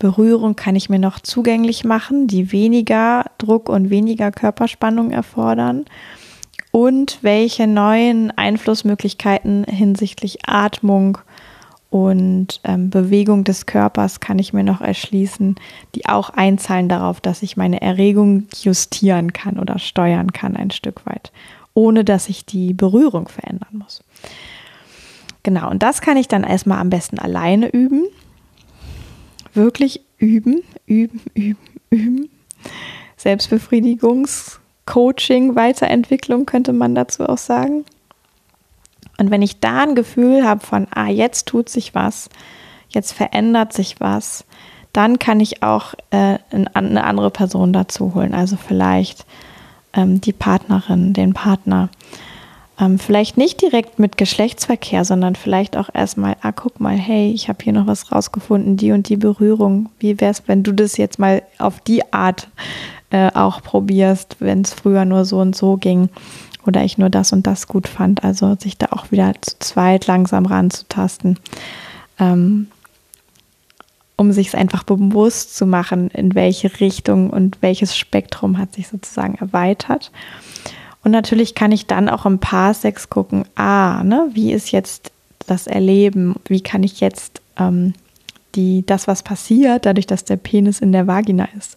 Berührung 0.01 0.57
kann 0.57 0.75
ich 0.75 0.89
mir 0.89 0.99
noch 0.99 1.21
zugänglich 1.21 1.85
machen, 1.85 2.27
die 2.27 2.51
weniger 2.51 3.27
Druck 3.39 3.69
und 3.69 3.91
weniger 3.91 4.33
Körperspannung 4.33 5.11
erfordern 5.11 5.85
und 6.73 7.19
welche 7.23 7.67
neuen 7.67 8.31
Einflussmöglichkeiten 8.37 9.65
hinsichtlich 9.65 10.39
Atmung 10.47 11.19
und 11.91 12.61
ähm, 12.63 12.89
Bewegung 12.89 13.43
des 13.45 13.67
Körpers 13.67 14.21
kann 14.21 14.39
ich 14.39 14.53
mir 14.53 14.63
noch 14.63 14.81
erschließen, 14.81 15.57
die 15.95 16.07
auch 16.07 16.31
einzahlen 16.31 16.89
darauf, 16.89 17.21
dass 17.21 17.43
ich 17.43 17.57
meine 17.57 17.83
Erregung 17.83 18.47
justieren 18.63 19.33
kann 19.33 19.59
oder 19.59 19.79
steuern 19.79 20.33
kann 20.33 20.57
ein 20.57 20.71
Stück 20.71 21.05
weit, 21.05 21.33
ohne 21.75 22.05
dass 22.05 22.29
ich 22.29 22.47
die 22.47 22.73
Berührung 22.73 23.29
verändern 23.29 23.73
muss. 23.73 24.05
Genau, 25.43 25.71
und 25.71 25.83
das 25.83 26.01
kann 26.01 26.17
ich 26.17 26.29
dann 26.29 26.45
erstmal 26.45 26.79
am 26.79 26.91
besten 26.91 27.19
alleine 27.19 27.69
üben. 27.69 28.05
Wirklich 29.55 30.03
üben, 30.19 30.63
üben, 30.87 31.21
üben, 31.35 31.59
üben. 31.91 32.31
Selbstbefriedigungs- 33.19 34.61
Coaching, 34.91 35.55
Weiterentwicklung 35.55 36.47
könnte 36.47 36.73
man 36.73 36.97
dazu 36.97 37.29
auch 37.29 37.39
sagen. 37.39 37.85
Und 39.19 39.31
wenn 39.31 39.41
ich 39.41 39.61
da 39.61 39.83
ein 39.83 39.95
Gefühl 39.95 40.45
habe 40.45 40.67
von, 40.67 40.89
ah, 40.93 41.07
jetzt 41.07 41.47
tut 41.47 41.69
sich 41.69 41.95
was, 41.95 42.29
jetzt 42.89 43.13
verändert 43.13 43.73
sich 43.73 44.01
was, 44.01 44.45
dann 44.93 45.21
kann 45.21 45.39
ich 45.39 45.63
auch 45.63 45.95
äh, 46.11 46.39
eine 46.51 47.05
andere 47.05 47.31
Person 47.31 47.73
dazu 47.73 48.17
holen. 48.17 48.35
Also 48.35 48.57
vielleicht 48.57 49.27
ähm, 49.93 50.21
die 50.21 50.33
Partnerin, 50.33 51.13
den 51.13 51.35
Partner. 51.35 51.89
Ähm, 52.81 52.99
vielleicht 52.99 53.37
nicht 53.37 53.61
direkt 53.61 53.99
mit 53.99 54.17
Geschlechtsverkehr, 54.17 55.05
sondern 55.05 55.37
vielleicht 55.37 55.77
auch 55.77 55.91
erstmal, 55.93 56.37
ah, 56.41 56.53
guck 56.53 56.81
mal, 56.81 56.97
hey, 56.97 57.31
ich 57.33 57.49
habe 57.49 57.63
hier 57.63 57.75
noch 57.75 57.87
was 57.87 58.11
rausgefunden, 58.11 58.77
die 58.77 58.93
und 58.93 59.09
die 59.09 59.19
Berührung. 59.19 59.91
Wie 59.99 60.21
wäre 60.21 60.31
es, 60.31 60.45
wenn 60.47 60.63
du 60.63 60.73
das 60.73 60.97
jetzt 60.97 61.19
mal 61.19 61.43
auf 61.59 61.81
die 61.81 62.13
Art 62.13 62.49
äh, 63.11 63.31
auch 63.33 63.63
probierst, 63.63 64.37
wenn 64.39 64.63
es 64.63 64.73
früher 64.73 65.05
nur 65.05 65.25
so 65.25 65.41
und 65.41 65.55
so 65.55 65.77
ging 65.77 66.09
oder 66.67 66.85
ich 66.85 66.97
nur 66.97 67.11
das 67.11 67.33
und 67.33 67.47
das 67.47 67.67
gut 67.67 67.87
fand. 67.87 68.25
Also 68.25 68.57
sich 68.59 68.79
da 68.79 68.87
auch 68.91 69.11
wieder 69.11 69.35
zu 69.41 69.59
zweit 69.59 70.07
langsam 70.07 70.47
ranzutasten, 70.47 71.39
ähm, 72.19 72.69
um 74.17 74.33
sich 74.33 74.49
es 74.49 74.55
einfach 74.55 74.85
bewusst 74.85 75.57
zu 75.57 75.67
machen, 75.67 76.09
in 76.11 76.35
welche 76.35 76.81
Richtung 76.81 77.31
und 77.31 77.59
welches 77.61 77.97
Spektrum 77.97 78.59
hat 78.59 78.75
sich 78.75 78.89
sozusagen 78.89 79.35
erweitert. 79.35 80.13
Und 81.03 81.13
natürlich 81.13 81.55
kann 81.55 81.73
ich 81.73 81.87
dann 81.87 82.09
auch 82.09 82.27
im 82.27 82.39
Paarsex 82.39 83.09
gucken, 83.09 83.45
ah, 83.55 84.03
ne, 84.05 84.29
wie 84.33 84.53
ist 84.53 84.71
jetzt 84.71 85.13
das 85.47 85.67
Erleben, 85.67 86.37
wie 86.47 86.61
kann 86.61 86.83
ich 86.83 87.01
jetzt 87.01 87.41
ähm, 87.59 87.95
die, 88.55 88.85
das, 88.85 89.09
was 89.09 89.23
passiert, 89.23 89.87
dadurch, 89.87 90.07
dass 90.07 90.25
der 90.25 90.37
Penis 90.37 90.81
in 90.81 90.93
der 90.93 91.07
Vagina 91.07 91.49
ist, 91.57 91.77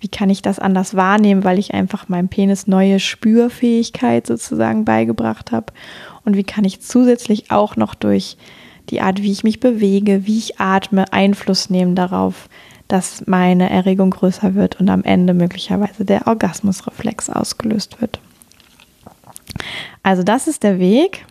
wie 0.00 0.08
kann 0.08 0.30
ich 0.30 0.42
das 0.42 0.58
anders 0.58 0.96
wahrnehmen, 0.96 1.44
weil 1.44 1.58
ich 1.58 1.74
einfach 1.74 2.08
meinem 2.08 2.28
Penis 2.28 2.66
neue 2.66 3.00
Spürfähigkeit 3.00 4.26
sozusagen 4.26 4.84
beigebracht 4.84 5.52
habe 5.52 5.72
und 6.24 6.36
wie 6.36 6.44
kann 6.44 6.64
ich 6.64 6.80
zusätzlich 6.80 7.50
auch 7.50 7.76
noch 7.76 7.94
durch 7.94 8.36
die 8.88 9.00
Art, 9.00 9.22
wie 9.22 9.30
ich 9.30 9.44
mich 9.44 9.60
bewege, 9.60 10.26
wie 10.26 10.38
ich 10.38 10.58
atme, 10.58 11.12
Einfluss 11.12 11.70
nehmen 11.70 11.94
darauf, 11.94 12.48
dass 12.88 13.26
meine 13.26 13.70
Erregung 13.70 14.10
größer 14.10 14.54
wird 14.54 14.80
und 14.80 14.88
am 14.88 15.04
Ende 15.04 15.32
möglicherweise 15.32 16.04
der 16.04 16.26
Orgasmusreflex 16.26 17.30
ausgelöst 17.30 18.00
wird. 18.00 18.20
Also 20.02 20.22
das 20.22 20.46
ist 20.46 20.62
der 20.62 20.78
Weg 20.78 21.24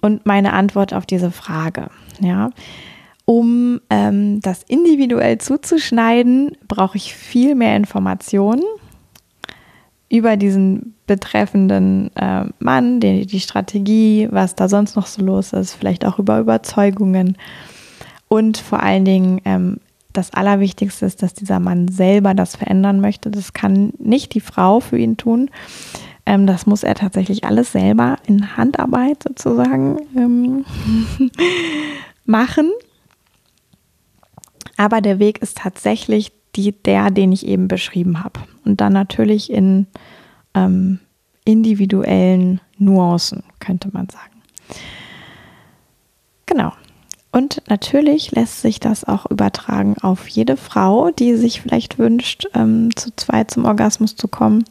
und 0.00 0.26
meine 0.26 0.52
Antwort 0.52 0.94
auf 0.94 1.06
diese 1.06 1.30
Frage. 1.30 1.88
Ja, 2.20 2.50
um 3.24 3.80
ähm, 3.90 4.40
das 4.40 4.62
individuell 4.64 5.38
zuzuschneiden, 5.38 6.56
brauche 6.68 6.96
ich 6.96 7.14
viel 7.14 7.54
mehr 7.54 7.76
Informationen 7.76 8.62
über 10.08 10.36
diesen 10.36 10.94
betreffenden 11.06 12.14
äh, 12.16 12.44
Mann, 12.58 13.00
die, 13.00 13.26
die 13.26 13.40
Strategie, 13.40 14.28
was 14.30 14.54
da 14.54 14.68
sonst 14.68 14.94
noch 14.96 15.06
so 15.06 15.22
los 15.22 15.52
ist, 15.52 15.74
vielleicht 15.74 16.04
auch 16.04 16.18
über 16.18 16.38
Überzeugungen 16.38 17.38
und 18.28 18.58
vor 18.58 18.82
allen 18.82 19.04
Dingen 19.04 19.40
ähm, 19.44 19.78
das 20.12 20.32
Allerwichtigste 20.32 21.06
ist, 21.06 21.22
dass 21.22 21.34
dieser 21.34 21.60
Mann 21.60 21.88
selber 21.88 22.34
das 22.34 22.56
verändern 22.56 23.00
möchte. 23.00 23.30
Das 23.30 23.52
kann 23.52 23.92
nicht 23.98 24.34
die 24.34 24.40
Frau 24.40 24.80
für 24.80 24.98
ihn 24.98 25.16
tun. 25.16 25.50
Ähm, 26.24 26.46
das 26.46 26.66
muss 26.66 26.82
er 26.82 26.94
tatsächlich 26.94 27.44
alles 27.44 27.72
selber 27.72 28.16
in 28.26 28.56
Handarbeit 28.56 29.22
sozusagen 29.22 29.98
ähm, 30.16 30.64
machen. 32.24 32.70
Aber 34.76 35.00
der 35.00 35.18
Weg 35.18 35.38
ist 35.38 35.58
tatsächlich 35.58 36.32
die, 36.54 36.72
der, 36.72 37.10
den 37.10 37.32
ich 37.32 37.46
eben 37.46 37.68
beschrieben 37.68 38.22
habe. 38.22 38.40
Und 38.64 38.80
dann 38.80 38.92
natürlich 38.92 39.50
in 39.50 39.86
ähm, 40.54 41.00
individuellen 41.44 42.60
Nuancen, 42.78 43.42
könnte 43.58 43.88
man 43.92 44.08
sagen. 44.08 44.42
Genau. 46.46 46.72
Und 47.32 47.62
natürlich 47.68 48.32
lässt 48.32 48.60
sich 48.60 48.78
das 48.78 49.04
auch 49.04 49.24
übertragen 49.30 49.96
auf 50.02 50.28
jede 50.28 50.58
Frau, 50.58 51.10
die 51.10 51.34
sich 51.34 51.62
vielleicht 51.62 51.98
wünscht, 51.98 52.46
ähm, 52.54 52.94
zu 52.94 53.10
zweit 53.16 53.50
zum 53.50 53.64
Orgasmus 53.64 54.16
zu 54.16 54.28
kommen 54.28 54.64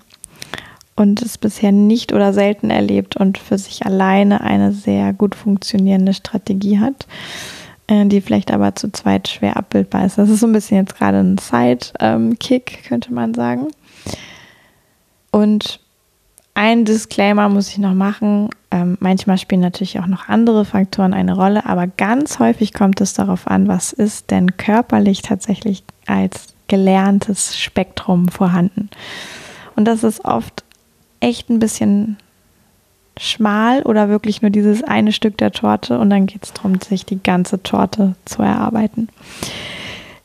und 0.95 1.21
es 1.21 1.37
bisher 1.37 1.71
nicht 1.71 2.13
oder 2.13 2.33
selten 2.33 2.69
erlebt 2.69 3.17
und 3.17 3.37
für 3.37 3.57
sich 3.57 3.85
alleine 3.85 4.41
eine 4.41 4.71
sehr 4.71 5.13
gut 5.13 5.35
funktionierende 5.35 6.13
Strategie 6.13 6.79
hat, 6.79 7.07
äh, 7.87 8.05
die 8.05 8.21
vielleicht 8.21 8.51
aber 8.51 8.75
zu 8.75 8.91
zweit 8.91 9.27
schwer 9.27 9.57
abbildbar 9.57 10.05
ist. 10.05 10.17
Das 10.17 10.29
ist 10.29 10.41
so 10.41 10.47
ein 10.47 10.53
bisschen 10.53 10.77
jetzt 10.77 10.97
gerade 10.97 11.19
ein 11.19 11.37
Side-Kick, 11.37 12.83
könnte 12.87 13.13
man 13.13 13.33
sagen. 13.33 13.67
Und 15.31 15.79
ein 16.53 16.83
Disclaimer 16.83 17.47
muss 17.47 17.69
ich 17.69 17.77
noch 17.77 17.93
machen. 17.93 18.49
Ähm, 18.69 18.97
manchmal 18.99 19.37
spielen 19.37 19.61
natürlich 19.61 19.99
auch 19.99 20.07
noch 20.07 20.27
andere 20.27 20.65
Faktoren 20.65 21.13
eine 21.13 21.35
Rolle, 21.35 21.65
aber 21.65 21.87
ganz 21.87 22.39
häufig 22.39 22.73
kommt 22.73 22.99
es 23.01 23.13
darauf 23.13 23.47
an, 23.47 23.67
was 23.67 23.93
ist 23.93 24.31
denn 24.31 24.57
körperlich 24.57 25.21
tatsächlich 25.21 25.83
als 26.07 26.53
gelerntes 26.67 27.57
Spektrum 27.57 28.27
vorhanden. 28.27 28.89
Und 29.75 29.85
das 29.85 30.03
ist 30.03 30.25
oft 30.25 30.63
echt 31.21 31.49
ein 31.49 31.59
bisschen 31.59 32.17
schmal 33.17 33.83
oder 33.83 34.09
wirklich 34.09 34.41
nur 34.41 34.51
dieses 34.51 34.83
eine 34.83 35.11
Stück 35.11 35.37
der 35.37 35.51
Torte 35.51 35.99
und 35.99 36.09
dann 36.09 36.25
geht 36.25 36.43
es 36.43 36.53
darum, 36.53 36.79
sich 36.79 37.05
die 37.05 37.21
ganze 37.21 37.61
Torte 37.63 38.15
zu 38.25 38.41
erarbeiten. 38.41 39.09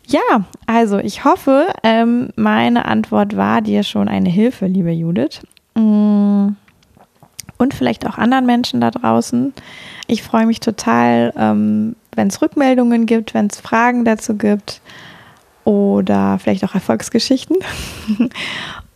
Ja, 0.07 0.45
also 0.67 0.99
ich 0.99 1.25
hoffe, 1.25 1.67
ähm, 1.83 2.31
meine 2.37 2.85
Antwort 2.85 3.37
war 3.37 3.61
dir 3.61 3.83
schon 3.83 4.09
eine 4.09 4.31
Hilfe, 4.31 4.67
liebe 4.67 4.93
Judith. 4.93 5.41
Mm. 5.75 6.51
Und 7.59 7.73
vielleicht 7.75 8.07
auch 8.07 8.19
anderen 8.19 8.45
Menschen 8.45 8.81
da 8.83 8.91
draußen. 8.91 9.55
Ich 10.07 10.23
freue 10.23 10.47
mich 10.47 10.61
total, 10.61 11.33
ähm, 11.37 11.97
wenn 12.15 12.29
es 12.29 12.41
Rückmeldungen 12.43 13.07
gibt, 13.07 13.35
wenn 13.35 13.47
es 13.47 13.59
Fragen 13.59 14.05
dazu 14.05 14.37
gibt 14.37 14.83
oder 15.65 16.39
vielleicht 16.39 16.65
auch 16.65 16.75
Erfolgsgeschichten. 16.75 17.57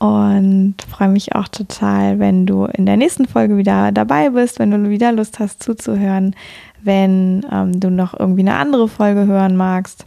Und 0.01 0.75
freue 0.89 1.09
mich 1.09 1.37
auch 1.37 1.47
total, 1.47 2.19
wenn 2.19 2.47
du 2.47 2.65
in 2.65 2.87
der 2.87 2.97
nächsten 2.97 3.27
Folge 3.27 3.57
wieder 3.57 3.93
dabei 3.93 4.31
bist, 4.31 4.59
wenn 4.59 4.71
du 4.71 4.91
wieder 4.91 5.13
Lust 5.13 5.39
hast 5.39 5.63
zuzuhören, 5.63 6.35
wenn 6.83 7.47
ähm, 7.53 7.79
du 7.79 7.91
noch 7.91 8.19
irgendwie 8.19 8.41
eine 8.41 8.57
andere 8.57 8.89
Folge 8.89 9.27
hören 9.27 9.57
magst 9.57 10.07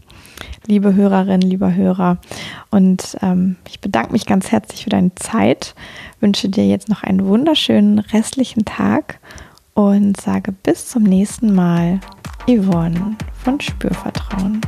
liebe 0.67 0.93
Hörerinnen, 0.93 1.41
lieber 1.41 1.73
Hörer. 1.73 2.17
Und 2.69 3.17
ähm, 3.21 3.55
ich 3.67 3.79
bedanke 3.79 4.11
mich 4.11 4.25
ganz 4.25 4.51
herzlich 4.51 4.83
für 4.83 4.89
deine 4.89 5.13
Zeit, 5.15 5.75
wünsche 6.19 6.49
dir 6.49 6.67
jetzt 6.67 6.89
noch 6.89 7.03
einen 7.03 7.25
wunderschönen 7.25 7.99
restlichen 7.99 8.65
Tag 8.65 9.19
und 9.73 10.19
sage 10.19 10.51
bis 10.51 10.89
zum 10.89 11.03
nächsten 11.03 11.53
Mal, 11.53 11.99
Yvonne 12.47 13.15
von 13.43 13.59
Spürvertrauen. 13.59 14.61